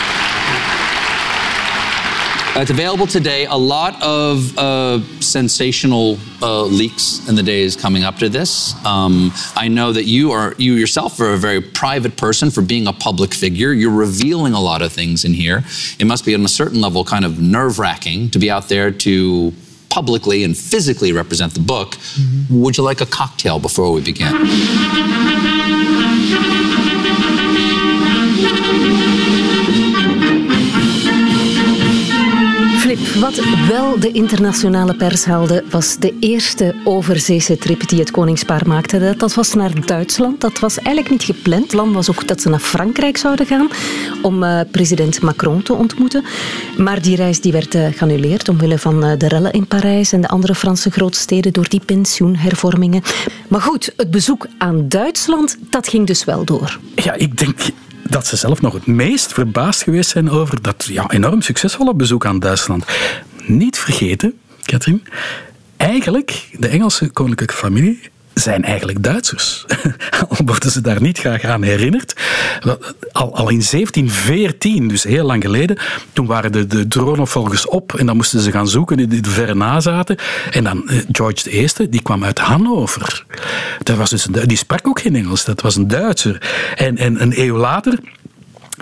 [2.55, 3.47] Uh, it's available today.
[3.47, 8.75] A lot of uh, sensational uh, leaks in the days coming up to this.
[8.85, 12.89] Um, I know that you are you yourself are a very private person for being
[12.89, 13.73] a public figure.
[13.73, 15.63] You're revealing a lot of things in here.
[16.01, 18.91] It must be on a certain level kind of nerve wracking to be out there
[18.91, 19.53] to
[19.93, 21.91] publicly and physically represent the book.
[21.91, 22.63] Mm-hmm.
[22.63, 25.61] Would you like a cocktail before we begin?
[33.23, 39.15] Wat wel de internationale pers haalde, was de eerste overzeese trip die het koningspaar maakte.
[39.17, 40.41] Dat was naar Duitsland.
[40.41, 41.63] Dat was eigenlijk niet gepland.
[41.63, 43.69] Het plan was ook dat ze naar Frankrijk zouden gaan
[44.23, 46.25] om uh, president Macron te ontmoeten.
[46.77, 50.21] Maar die reis die werd uh, geannuleerd omwille van uh, de rellen in Parijs en
[50.21, 53.03] de andere Franse grootsteden door die pensioenhervormingen.
[53.49, 56.79] Maar goed, het bezoek aan Duitsland, dat ging dus wel door.
[56.95, 57.59] Ja, ik denk
[58.13, 62.27] dat ze zelf nog het meest verbaasd geweest zijn over dat ja, enorm succesvolle bezoek
[62.27, 62.85] aan Duitsland.
[63.47, 65.03] Niet vergeten, Katrien,
[65.77, 68.01] eigenlijk de Engelse koninklijke familie
[68.35, 69.65] zijn eigenlijk Duitsers.
[70.29, 72.17] Al worden ze daar niet graag aan herinnerd.
[73.13, 75.79] Al, al in 1714, dus heel lang geleden,
[76.13, 80.17] toen waren de, de op en dan moesten ze gaan zoeken in de, verre nazaten.
[80.51, 83.25] En dan eh, George I, die kwam uit Hannover.
[83.83, 86.43] Dat was dus die sprak ook geen Engels, dat was een Duitser.
[86.77, 87.99] En, en een eeuw later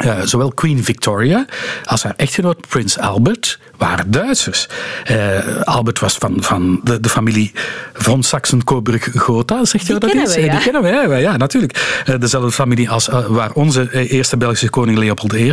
[0.00, 1.44] eh, zowel Queen Victoria
[1.84, 4.68] als haar echtgenoot Prins Albert waren Duitsers.
[5.04, 7.52] Eh, Albert was van, van de, de familie
[7.92, 10.34] von Saxen-Coburg-Gotha, zegt jou dat iets?
[10.34, 10.52] we, Eh, ja.
[10.52, 12.02] Die kennen wij, ja, ja, natuurlijk.
[12.18, 15.52] Dezelfde familie als waar onze eerste Belgische koning Leopold I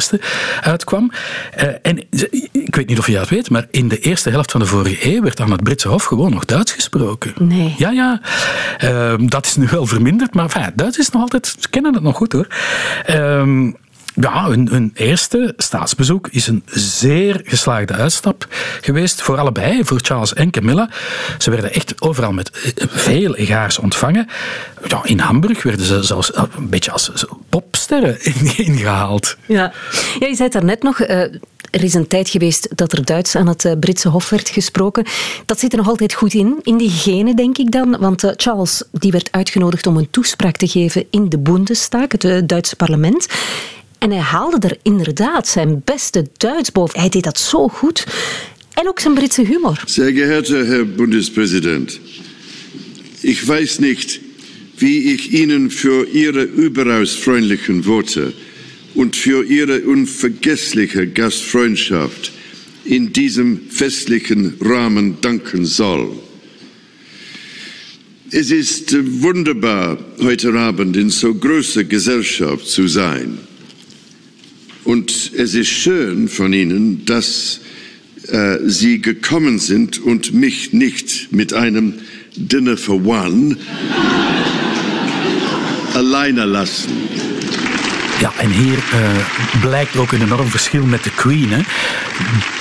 [0.62, 1.12] uitkwam.
[1.82, 1.98] En
[2.52, 5.14] ik weet niet of je dat weet, maar in de eerste helft van de vorige
[5.14, 7.34] eeuw werd aan het Britse Hof gewoon nog Duits gesproken.
[7.40, 7.76] Nee.
[7.78, 8.22] Ja, ja.
[8.78, 12.04] Ehm, dat is nu wel verminderd, maar enfin, Duits is nog altijd, ze kennen het
[12.04, 12.48] nog goed hoor.
[14.22, 18.48] Ja, hun, eerste staatsbezoek is een zeer geslaagde uitstap
[18.82, 20.90] geweest voor allebei, voor Charles en Camilla.
[21.38, 24.28] Ze werden echt overal met eh, veel egaars ontvangen.
[24.88, 27.12] Ja, in Hamburg werden ze zelfs eh, een beetje als
[27.50, 28.18] popsterren
[28.68, 29.38] ingehaald.
[29.46, 29.74] Ja.
[30.20, 31.00] ja, je zei het daarnet nog.
[31.00, 31.20] eh,
[31.72, 35.06] er is een tijd geweest dat er Duits aan het Britse Hof werd gesproken.
[35.46, 37.98] Dat zit er nog altijd goed in, in die genen, denk ik dan.
[38.00, 42.76] Want Charles die werd uitgenodigd om een toespraak te geven in de Bundestag, het Duitse
[42.76, 43.28] parlement.
[43.98, 47.00] En hij haalde er inderdaad zijn beste Duits boven.
[47.00, 48.06] Hij deed dat zo goed.
[48.74, 49.82] En ook zijn Britse humor.
[49.86, 52.00] Sehr geehrter Herr Bundespräsident,
[53.22, 54.20] ich weiß nicht,
[54.78, 58.34] wie ich Ihnen für Ihre überaus freundlichen Worte
[58.94, 62.32] und für Ihre unvergessliche Gastfreundschaft
[62.84, 66.12] in diesem festlichen Rahmen danken soll.
[68.32, 73.40] Es ist wunderbar, heute Abend in so großer Gesellschaft zu sein.
[74.88, 77.60] Und es ist schön von Ihnen, dass
[78.30, 81.96] äh, Sie gekommen sind und mich nicht mit einem
[82.38, 83.58] Dinner for One
[85.94, 86.88] alleine lassen.
[88.20, 91.52] Ja, en hier eh, blijkt ook een enorm verschil met de Queen.
[91.52, 91.62] Hè.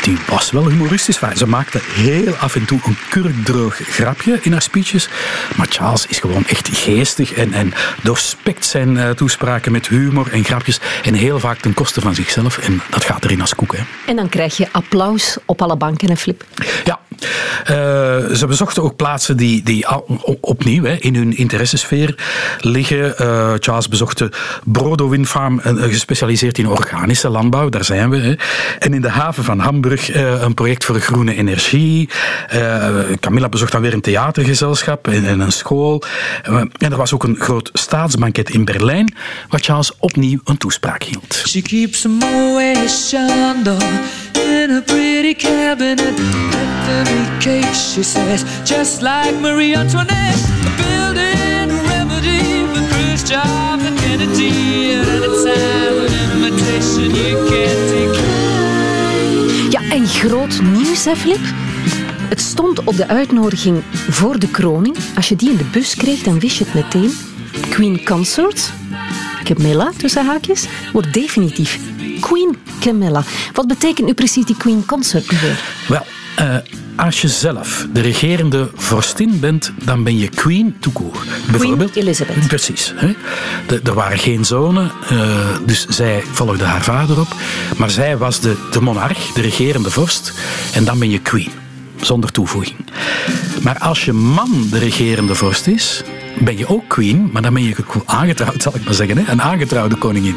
[0.03, 1.21] Die was wel humoristisch.
[1.21, 5.09] Maar Ze maakte heel af en toe een kurkdroog grapje in haar speeches.
[5.57, 10.45] Maar Charles is gewoon echt geestig en, en doorspekt zijn eh, toespraken met humor en
[10.45, 10.81] grapjes.
[11.03, 12.59] En heel vaak ten koste van zichzelf.
[12.59, 13.77] En dat gaat erin als koek.
[13.77, 13.83] Hè.
[14.07, 16.45] En dan krijg je applaus op alle banken, en Flip.
[16.85, 17.01] Ja,
[17.64, 19.87] Eh, ze bezochten ook plaatsen die, die
[20.40, 22.14] opnieuw hè, in hun interessesfeer
[22.61, 23.18] liggen.
[23.18, 24.31] Eh, Charles bezocht de
[24.64, 27.68] Brodo Wind Farm, eh, gespecialiseerd in organische landbouw.
[27.68, 28.16] Daar zijn we.
[28.16, 28.35] Hè.
[28.79, 32.09] En in de haven van Hamburg een project voor groene energie.
[33.20, 36.02] Camilla bezocht dan weer een theatergezelschap en, en een school.
[36.42, 39.14] En er was ook een groot staatsbanket in Berlijn,
[39.48, 41.42] waar Charles opnieuw een toespraak hield.
[41.46, 42.07] She keeps
[44.66, 46.14] in her pretty cabinet.
[46.62, 50.42] Anthony cake, she says, just like Marie Antoinette.
[50.76, 54.94] Building a remedy for Khrushchev and Kennedy.
[54.94, 59.70] And it's an invitation you can't decline.
[59.70, 61.44] Ja, en groot nieuws, hè, Flip?
[62.29, 64.96] Het stond op de uitnodiging voor de kroning.
[65.16, 67.12] Als je die in de bus kreeg, dan wist je het meteen.
[67.70, 68.70] Queen Consort,
[69.44, 71.79] Camilla, tussen haakjes, wordt definitief
[72.20, 73.22] Queen Camilla.
[73.52, 75.61] Wat betekent nu precies die Queen Consort nu weer?
[75.88, 76.57] Wel, eh,
[76.96, 81.18] als je zelf de regerende vorstin bent, dan ben je queen to court.
[81.50, 82.46] Bijvoorbeeld, Elizabeth.
[82.46, 82.92] Precies.
[82.96, 83.12] Hè?
[83.66, 87.35] De- er waren geen zonen, eh, dus zij volgde haar vader op.
[87.76, 90.33] Maar zij was de, de monarch, de regerende vorst.
[90.74, 91.50] En dan ben je queen,
[92.00, 92.76] zonder toevoeging.
[93.62, 96.02] Maar als je man de regerende vorst is,
[96.40, 99.18] ben je ook queen, maar dan ben je aangetrouwd, zal ik maar zeggen.
[99.18, 99.33] Hè?
[99.33, 100.37] Een aangetrouwde koningin.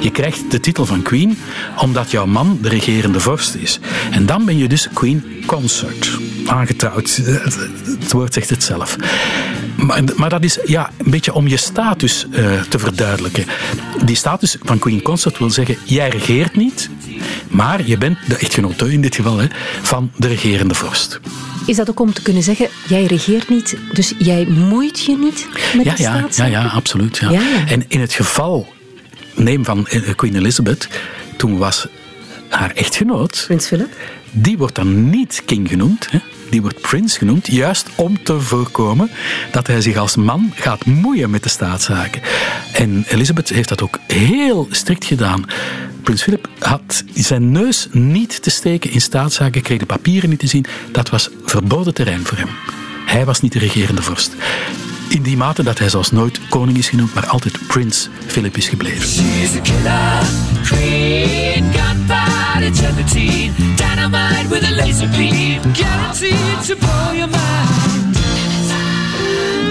[0.00, 1.38] Je krijgt de titel van queen
[1.80, 3.80] omdat jouw man de regerende vorst is.
[4.10, 6.18] En dan ben je dus queen consort.
[6.46, 7.16] Aangetrouwd.
[7.16, 7.58] Het
[8.00, 8.96] het woord zegt het zelf.
[9.76, 13.44] Maar, maar dat is ja, een beetje om je status eh, te verduidelijken.
[14.04, 16.90] Die status van queen consort wil zeggen, jij regeert niet,
[17.48, 19.46] maar je bent de echtgenote in dit geval hè,
[19.82, 21.20] van de regerende vorst.
[21.66, 25.46] Is dat ook om te kunnen zeggen, jij regeert niet, dus jij moeit je niet
[25.76, 27.16] met Ja, de ja, ja, ja, absoluut.
[27.16, 27.30] Ja.
[27.30, 27.66] Ja, ja.
[27.68, 28.72] En in het geval,
[29.34, 30.88] neem van eh, Queen Elizabeth,
[31.36, 31.86] toen was
[32.48, 33.96] haar echtgenoot, Prins Philip.
[34.30, 36.18] die wordt dan niet king genoemd, hè?
[36.50, 39.10] Die wordt prins genoemd, juist om te voorkomen
[39.50, 42.22] dat hij zich als man gaat moeien met de staatszaken.
[42.72, 45.44] En Elizabeth heeft dat ook heel strikt gedaan.
[46.02, 50.46] Prins Philip had zijn neus niet te steken in staatszaken, kreeg de papieren niet te
[50.46, 50.66] zien.
[50.92, 52.48] Dat was verboden terrein voor hem.
[53.06, 54.34] Hij was niet de regerende vorst.
[55.08, 58.68] In die mate dat hij zelfs nooit koning is genoemd, maar altijd prins Philip is
[58.68, 59.08] gebleven.
[62.56, 68.16] Gelatine, dynamite with a laser beam, guaranteed to blow your mind.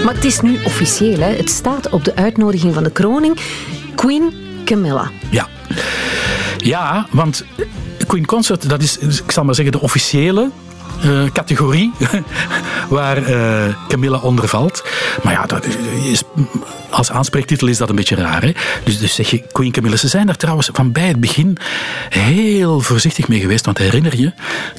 [0.04, 1.34] Maar het is nu officieel, hè?
[1.36, 3.36] het staat op de uitnodiging van de kroning.
[3.94, 5.10] Queen Camilla.
[5.30, 5.48] Ja.
[6.56, 7.44] Ja, want
[8.06, 10.50] Queen Consort, dat is, ik zal maar zeggen, de officiële
[11.02, 11.92] eh, categorie
[12.88, 14.84] waar eh, Camilla onder valt.
[15.22, 15.66] Maar ja, dat
[16.04, 16.22] is,
[16.90, 18.42] als aanspreektitel is dat een beetje raar.
[18.42, 18.52] Hè?
[18.84, 19.96] Dus, dus zeg je Queen Camilla.
[19.96, 21.56] Ze zijn daar trouwens van bij het begin
[22.08, 23.64] heel voorzichtig mee geweest.
[23.64, 24.32] Want herinner je,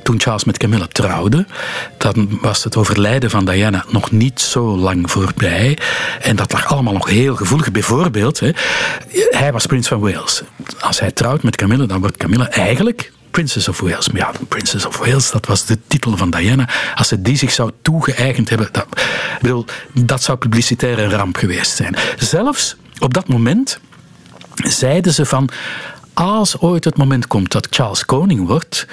[0.04, 1.46] toen Charles met Camilla trouwde,
[1.98, 5.78] dan was het overlijden van Diana nog niet zo lang voorbij.
[6.22, 7.72] En dat lag allemaal nog heel gevoelig.
[7.72, 8.52] Bijvoorbeeld, hè,
[9.30, 10.42] hij was prins van Wales.
[10.80, 14.10] Als hij trouwt met Camilla, dan wordt Camilla eigenlijk Princess of Wales.
[14.10, 16.70] Maar ja, Princess of Wales, dat was de titel van Diana.
[16.96, 18.88] Als ze die zich zou toegeëigend hebben, dat,
[19.94, 21.96] dat zou publicitair een ramp geweest zijn.
[22.18, 23.80] Zelfs op dat moment
[24.54, 25.50] zeiden ze van
[26.14, 28.88] als ooit het moment komt dat Charles koning wordt,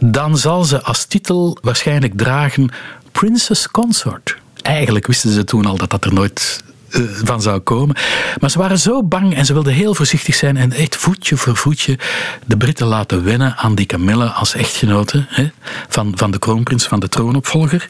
[0.00, 2.70] dan zal ze als titel waarschijnlijk dragen
[3.12, 4.36] Princess Consort.
[4.62, 6.62] Eigenlijk wisten ze toen al dat dat er nooit
[6.92, 7.96] eh, van zou komen.
[8.40, 11.56] Maar ze waren zo bang en ze wilden heel voorzichtig zijn en echt voetje voor
[11.56, 11.98] voetje
[12.46, 15.48] de Britten laten wennen aan die Camilla als echtgenote hè,
[15.88, 17.86] van, van de kroonprins, van de troonopvolger.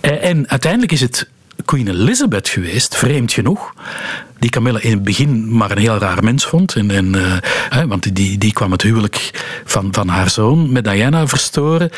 [0.00, 1.28] Eh, En uiteindelijk is het
[1.64, 3.74] Queen Elizabeth geweest, vreemd genoeg.
[4.38, 6.74] Die Camilla in het begin maar een heel raar mens vond.
[6.74, 7.36] En, en, eh,
[7.68, 9.30] hè, want die, die kwam het huwelijk
[9.64, 11.90] van, van haar zoon met Diana verstoren.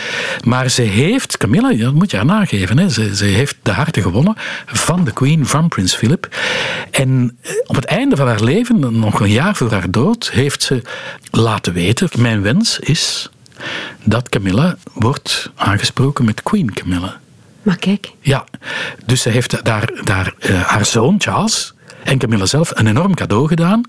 [0.45, 4.03] Maar ze heeft, Camilla, dat moet je haar nageven, hè, ze, ze heeft de harten
[4.03, 4.35] gewonnen
[4.67, 6.37] van de Queen, van Prins Philip.
[6.91, 10.63] En eh, op het einde van haar leven, nog een jaar voor haar dood, heeft
[10.63, 10.83] ze
[11.31, 13.31] laten weten: Mijn wens is
[14.05, 17.21] dat Camilla wordt aangesproken met Queen Camilla.
[17.63, 18.13] Maar kijk.
[18.21, 18.45] Ja,
[19.07, 21.75] dus ze heeft daar, daar eh, haar zoon Charles
[22.05, 23.83] en Camilla zelf een enorm cadeau gedaan.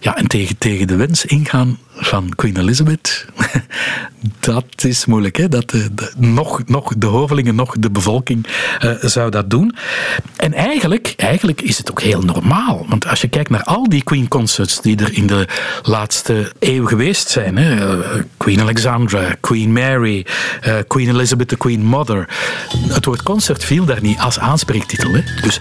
[0.00, 3.26] Ja, en tegen, tegen de wens ingaan van Queen Elizabeth,
[4.40, 5.36] dat is moeilijk.
[5.36, 5.48] Hè?
[5.48, 8.46] Dat, de, de- nog, nog de hovelingen, nog de bevolking
[8.78, 9.74] eh, zou dat doen.
[10.36, 12.86] En eigenlijk, eigenlijk is het ook heel normaal.
[12.88, 15.48] Want als je kijkt naar al die Queen concerts die er in de
[15.82, 17.56] laatste eeuw geweest zijn.
[17.56, 18.00] Hè?
[18.02, 20.26] eh, Queen Alexandra, Queen Mary,
[20.60, 22.28] eh, Queen Elizabeth, the Queen Mother.
[22.88, 25.12] Het woord concert viel daar niet als aanspreektitel.
[25.12, 25.20] Hè?
[25.42, 25.60] Dus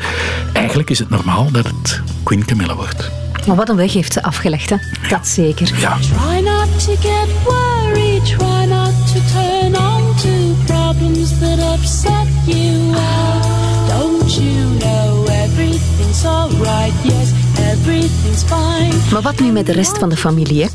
[0.54, 3.21] eigenlijk is het normaal dat het Queen Camilla wordt.
[3.48, 4.76] Maar wat een weg heeft ze afgelegd, hè?
[5.10, 5.72] Dat zeker.
[5.80, 5.98] Ja.
[5.98, 12.92] Try not to get worried, try not to turn on to problems that upset you.
[12.92, 13.40] Well,
[13.88, 16.94] don't you know everything's alright?
[17.04, 17.32] Yes,
[17.72, 19.12] everything's fine.
[19.12, 20.62] Maar wat nu met de rest van de familie?
[20.64, 20.70] Hè?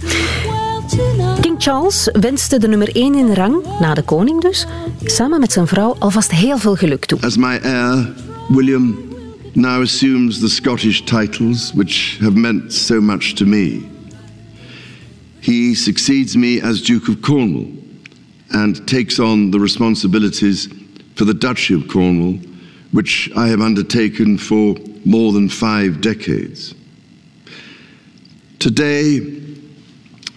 [1.41, 4.67] King Charles wenste de nummer 1 in rang, na de koning dus,
[5.05, 7.19] samen met zijn vrouw alvast heel veel geluk toe.
[7.21, 8.13] As my heir,
[8.49, 9.06] William
[9.57, 13.89] now assumes the Scottish titles which have meant so much to me.
[15.41, 17.73] He succeeds me as Duke of Cornwall
[18.51, 20.69] and takes on the responsibilities
[21.15, 22.39] for the Duchy of Cornwall,
[22.93, 24.77] which I have undertaken for
[25.07, 26.75] more than five decades.
[28.59, 29.43] Today,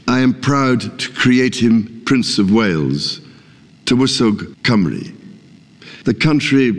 [0.08, 3.20] I am proud to create him Prince of Wales,
[3.84, 5.14] Tywysog Cymru,
[6.06, 6.72] the country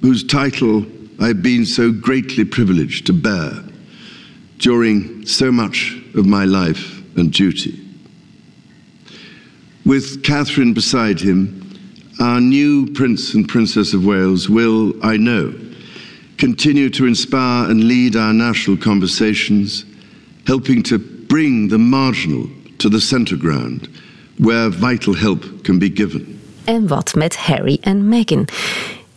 [0.00, 0.86] whose title
[1.20, 3.52] I've been so greatly privileged to bear
[4.58, 7.80] during so much of my life and duty.
[9.84, 11.60] With Catherine beside him,
[12.20, 15.54] our new Prince and Princess of Wales will, I know,
[16.38, 19.84] continue to inspire and lead our national conversations,
[20.46, 22.48] helping to bring the marginal
[22.78, 23.88] to the centre ground
[24.38, 26.40] where vital help can be given.
[26.64, 28.48] En wat met Harry en Meghan?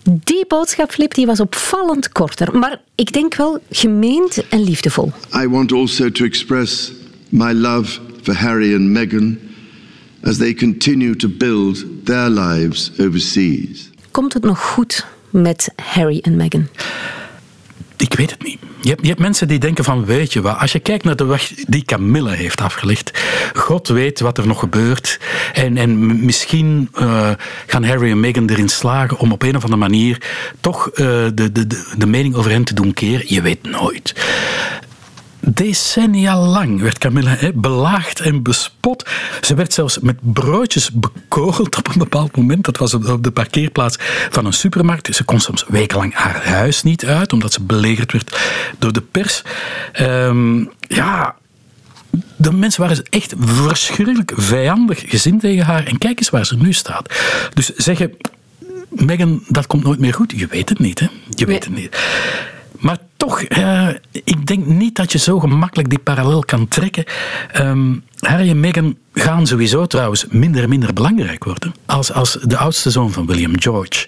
[0.09, 5.11] Die boodschap, Flip, die was opvallend korter, maar ik denk wel gemeend en liefdevol.
[5.43, 6.91] I want also to express
[7.29, 9.39] my love for Harry and Meghan
[10.23, 13.89] as they continue to build their lives overseas.
[14.11, 16.67] Komt het nog goed met Harry en Meghan?
[17.97, 18.59] Ik weet het niet.
[18.81, 21.15] Je hebt, je hebt mensen die denken van, weet je wat, als je kijkt naar
[21.15, 23.11] de weg die Camilla heeft afgelegd,
[23.53, 25.19] God weet wat er nog gebeurt.
[25.53, 27.29] En, en misschien eh,
[27.67, 30.21] gaan Harry en Meghan erin slagen om op een of andere manier
[30.61, 30.95] toch eh,
[31.33, 33.33] de, de, de, de mening over hen te doen keren.
[33.33, 34.13] Je weet nooit.
[35.53, 39.09] Decennia lang werd Camilla hè, belaagd en bespot.
[39.41, 42.65] Ze werd zelfs met broodjes bekogeld op een bepaald moment.
[42.65, 43.97] Dat was op de parkeerplaats
[44.29, 45.15] van een supermarkt.
[45.15, 48.39] Ze kon soms wekenlang haar huis niet uit, omdat ze belegerd werd
[48.79, 49.41] door de pers.
[49.93, 51.35] Ehm, ja,
[52.35, 55.85] de mensen waren echt verschrikkelijk vijandig gezind tegen haar.
[55.85, 57.13] En kijk eens waar ze nu staat.
[57.53, 58.17] Dus zeggen,
[58.89, 60.33] Meghan, dat komt nooit meer goed.
[60.35, 61.07] Je weet het niet, hè?
[61.29, 61.97] Je weet het niet.
[62.79, 67.03] Maar toch, eh, ik denk niet dat je zo gemakkelijk die parallel kan trekken.
[67.51, 71.73] Ehm, Harry en Meghan gaan sowieso trouwens minder en minder belangrijk worden.
[71.85, 74.07] Als, als de oudste zoon van William George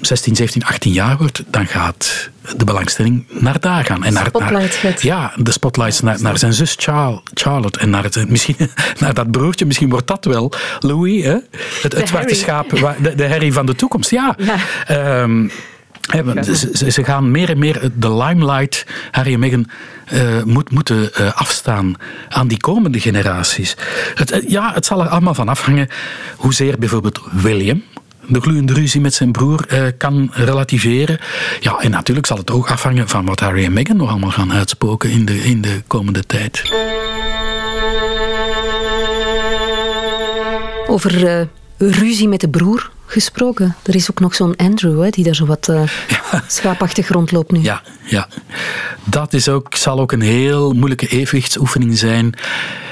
[0.00, 4.04] 16, 17, 18 jaar wordt, dan gaat de belangstelling naar daar gaan.
[4.04, 5.02] En naar, Spotlight naar, gaat.
[5.02, 8.56] Ja, de spotlights naar, naar zijn zus Charl- Charlotte en naar, het, misschien,
[9.00, 9.66] naar dat broertje.
[9.66, 11.36] Misschien wordt dat wel Louis, hè?
[11.82, 12.70] Het, het zwarte schaap,
[13.02, 14.10] de, de Harry van de toekomst.
[14.10, 14.36] Ja.
[14.38, 14.56] Ja.
[14.86, 15.48] Ehm,
[16.24, 19.68] want ze, ze- gaan meer en meer de limelight, Harry en Meghan,
[20.06, 21.94] eh, moet, moeten eh, afstaan
[22.28, 23.76] aan die komende generaties.
[24.14, 25.88] Het, eh, ja, het zal er allemaal van afhangen
[26.36, 27.82] hoezeer bijvoorbeeld William
[28.26, 31.18] de gloeiende ruzie met zijn broer eh, kan relativeren.
[31.60, 34.52] Ja, en natuurlijk zal het ook afhangen van wat Harry en Meghan nog allemaal gaan
[34.52, 36.62] uitspoken in de, in de komende tijd.
[40.86, 41.46] Over eh,
[41.78, 43.76] ruzie met de broer gesproken.
[43.82, 45.82] Er is ook nog zo'n Andrew hè, die daar zo wat eh
[46.46, 47.60] schaapachtig rondloopt nu.
[47.60, 48.28] Ja, ja.
[49.04, 52.34] Dat is ook, zal ook een heel moeilijke evenwichtsoefening zijn.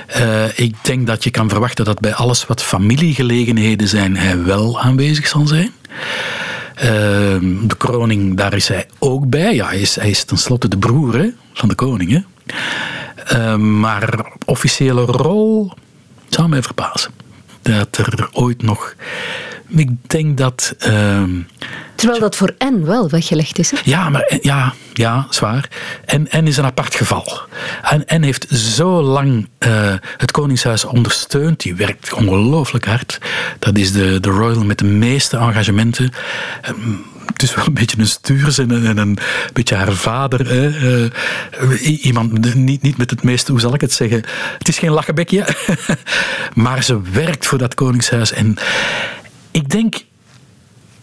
[0.06, 4.80] Eh, ik denk dat je kan verwachten dat bij alles wat familiegelegenheden zijn, hij wel
[4.80, 5.72] aanwezig zal zijn.
[6.74, 9.54] Ehm, de kroning, daar is hij ook bij.
[9.54, 12.10] Ja, hij is, hij is tenslotte de broer hè, van de koning.
[12.10, 12.20] Hè.
[13.24, 15.72] Ehm, maar officiële rol
[16.28, 17.10] zou mij verbazen.
[17.62, 18.94] Dat er ooit nog.
[19.76, 20.74] Ik denk dat.
[20.78, 21.30] ehm,
[21.94, 23.70] Terwijl dat voor Anne wel weggelegd is.
[23.70, 23.76] Hè?
[23.84, 25.68] ja, maar ja, ja, zwaar.
[26.04, 27.40] En, en is een apart geval.
[27.82, 31.60] En, en heeft zo lang eh, het Koningshuis ondersteund.
[31.60, 33.18] Die werkt ongelooflijk hard.
[33.58, 36.10] Dat is de, de royal met de meeste engagementen.
[36.62, 36.76] Ehm,
[37.32, 39.18] Het is wel een beetje een stuurs en een, en een
[39.52, 40.48] beetje haar vader.
[40.48, 40.68] Hè.
[41.58, 44.22] Eh, iemand niet, niet met het meeste, hoe zal ik het zeggen?
[44.58, 45.44] Het is geen lachenbekje.
[46.54, 48.32] maar ze werkt voor dat Koningshuis.
[48.32, 48.56] En
[49.50, 50.04] ik denk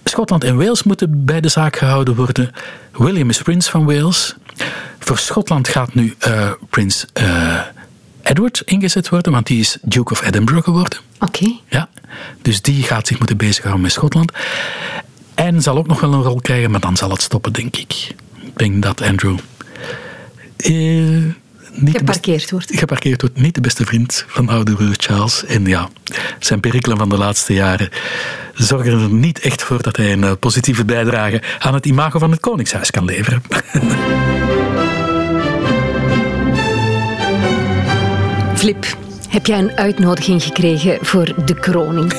[0.04, 2.52] Schotland en Wales moeten bij de zaak gehouden worden.
[2.92, 4.36] William is prins van Wales.
[5.00, 7.60] Voor Schotland gaat nu eh, prins eh,
[8.22, 11.00] Edward ingezet worden, want die is Duke of Edinburgh geworden.
[11.20, 11.52] Oké.
[11.70, 11.90] Ja,
[12.42, 14.32] dus die gaat zich moeten bezighouden met Schotland.
[15.36, 18.16] En zal ook nog wel een rol krijgen, maar dan zal het stoppen, denk ik.
[18.42, 19.38] Ik denk dat Andrew
[20.58, 21.24] eh,
[21.80, 22.72] niet de beste- Geparkeerd wordt.
[22.80, 23.40] geparkeerd wordt.
[23.40, 25.46] Niet de beste vriend van oude broer Charles.
[25.46, 25.90] En ja,
[26.40, 27.90] zijn perikelen van de laatste jaren
[28.54, 32.32] zorgen er niet echt voor dat hij een eh, positieve bijdrage aan het imago van
[32.32, 33.42] het Koningshuis kan leveren.
[38.56, 38.86] Flip,
[39.30, 42.14] heb jij een uitnodiging gekregen voor de kroning?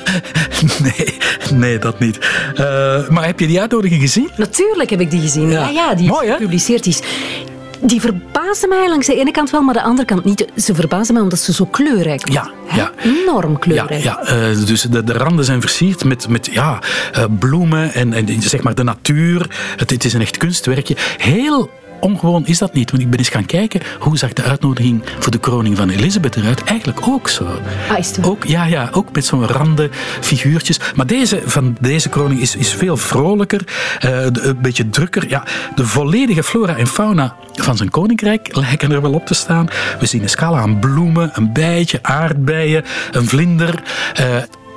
[0.82, 1.16] nee,
[1.54, 2.18] nee, dat niet.
[2.54, 4.30] Eh, maar heb je die uitnodiging gezien?
[4.36, 5.48] Natuurlijk heb ik die gezien.
[5.50, 6.82] Ja, ja, die is gepubliceerd.
[6.84, 7.00] Die, is,
[7.80, 10.46] die verbaasde mij langs de ene kant wel, maar de andere kant niet.
[10.56, 12.34] Ze verbaasde mij omdat ze zo kleurrijk was.
[12.34, 12.90] Ja, ja.
[13.02, 14.02] Enorm Ja, kleurrijk.
[14.02, 16.78] ja eh, dus de, de randen zijn versierd met, met ja,
[17.12, 19.50] eh, bloemen en, en zeg maar de natuur.
[19.76, 20.96] Het, het is een echt kunstwerkje.
[21.18, 21.70] Heel
[22.04, 22.90] ongewoon is dat niet.
[22.90, 26.36] Want ik ben eens gaan kijken hoe zag de uitnodiging voor de kroning van Elisabeth
[26.36, 26.64] eruit.
[26.64, 27.44] Eigenlijk ook zo.
[27.90, 28.26] Ah, is het?
[28.26, 29.90] Ook, ja, ja, ook met zo'n randen,
[30.20, 30.80] figuurtjes.
[30.94, 33.64] Maar deze van deze kroning is, is veel vrolijker,
[33.98, 35.28] eh, de- een beetje drukker.
[35.28, 35.44] Ja,
[35.74, 39.68] de volledige flora en fauna van zijn koninkrijk lijken er wel op te staan.
[40.00, 43.82] We zien een scala aan bloemen, een bijtje, aardbeien, een vlinder.
[44.14, 44.26] Eh,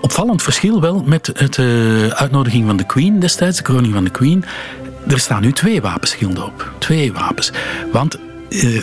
[0.01, 4.09] opvallend verschil wel met het eh, uitnodiging van de Queen destijds, de kroning van de
[4.09, 4.43] Queen.
[5.07, 6.71] Er staan nu twee wapenschilden op.
[6.77, 7.51] Twee wapens.
[7.91, 8.17] Want
[8.49, 8.81] eh,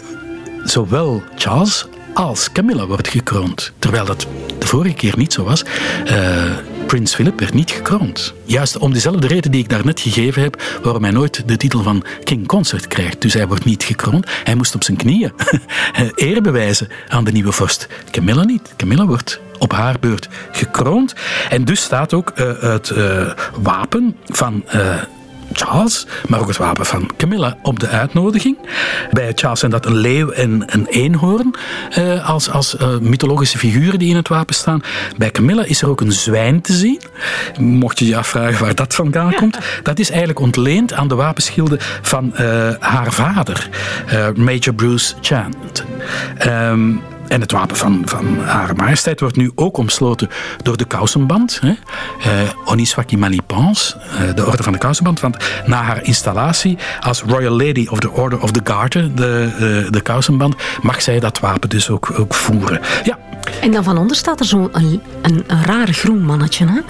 [0.64, 3.72] zowel Charles als Camilla wordt gekroond.
[3.78, 4.26] Terwijl dat
[4.58, 5.64] de vorige keer niet zo was.
[6.04, 6.44] Eh,
[6.86, 8.34] Prins Philip werd niet gekroond.
[8.44, 12.04] Juist om dezelfde reden die ik daarnet gegeven heb, waarom hij nooit de titel van
[12.24, 13.20] King Consort krijgt.
[13.20, 14.26] Dus hij wordt niet gekroond.
[14.44, 15.32] Hij moest op zijn knieën
[16.14, 17.88] eer bewijzen aan de nieuwe vorst.
[18.10, 18.72] Camilla niet.
[18.76, 21.14] Camilla wordt op haar beurt gekroond.
[21.48, 23.30] En dus staat ook eh, het eh,
[23.62, 25.02] wapen van eh,
[25.56, 28.56] Charles, maar ook het wapen van Camilla op de uitnodiging.
[29.10, 31.54] Bij Charles zijn dat een leeuw en een eenhoorn
[31.90, 34.82] eh, als, als eh, mythologische figuren die in het wapen staan.
[35.16, 37.00] Bij Camilla is er ook een zwijn te zien.
[37.58, 39.58] Mocht je je afvragen waar dat vandaan komt.
[39.82, 43.68] Dat is eigenlijk ontleend aan de wapenschilden van eh, haar vader,
[44.36, 45.84] Major Bruce Chant.
[46.38, 46.92] Ehm,
[47.28, 50.28] en het wapen van, van haar majesteit wordt nu ook omsloten
[50.62, 51.60] door de kousenband.
[51.60, 51.68] Hè?
[51.68, 55.20] Eh, Oniswaki Malipans, eh, de orde van de kousenband.
[55.20, 59.92] Want na haar installatie als Royal Lady of the Order of the Garter, de, eh,
[59.92, 62.80] de kousenband, mag zij dat wapen dus ook, ook voeren.
[63.04, 63.18] Ja,
[63.60, 66.66] En dan van onder staat er zo'n een, een, groen mannetje.
[66.66, 66.80] Hè?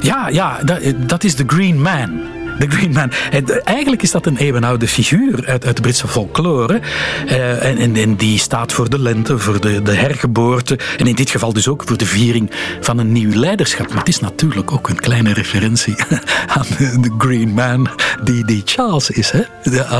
[0.00, 2.22] ja, ja dat, dat is de Green Man.
[2.58, 3.10] De Green Man.
[3.30, 6.80] En Eigenlijk is dat een eeuwenoude figuur uit, uit de Britse folklore.
[7.26, 10.78] Eh, en, en, die staat voor de lente, voor de, de hergeboorte.
[10.98, 12.50] En in dit geval dus ook voor de viering
[12.80, 13.88] van een nieuw leiderschap.
[13.88, 15.94] Maar het is natuurlijk ook een kleine referentie
[16.56, 17.88] aan de, Green Man
[18.22, 19.30] die, die Charles is.
[19.30, 19.42] Hè?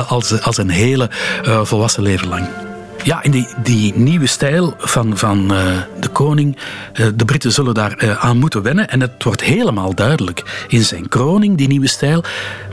[0.08, 1.10] Als, als een hele
[1.44, 2.63] eh, volwassen leven lang.
[3.04, 5.64] Ja, in die, die nieuwe stijl van, van eh,
[6.00, 6.56] de koning,
[6.92, 8.88] eh, de Britten zullen daar eh, aan moeten wennen.
[8.88, 12.24] En het wordt helemaal duidelijk in zijn kroning, die nieuwe stijl.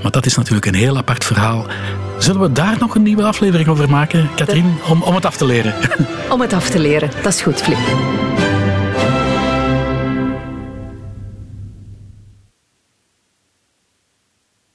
[0.02, 1.66] Maar dat is natuurlijk een heel apart verhaal.
[2.18, 5.46] Zullen we daar nog een nieuwe aflevering over maken, Katrien, om, om het af te
[5.46, 5.74] leren?
[6.30, 7.10] Om het af te leren.
[7.24, 7.78] Dat is goed, Flip.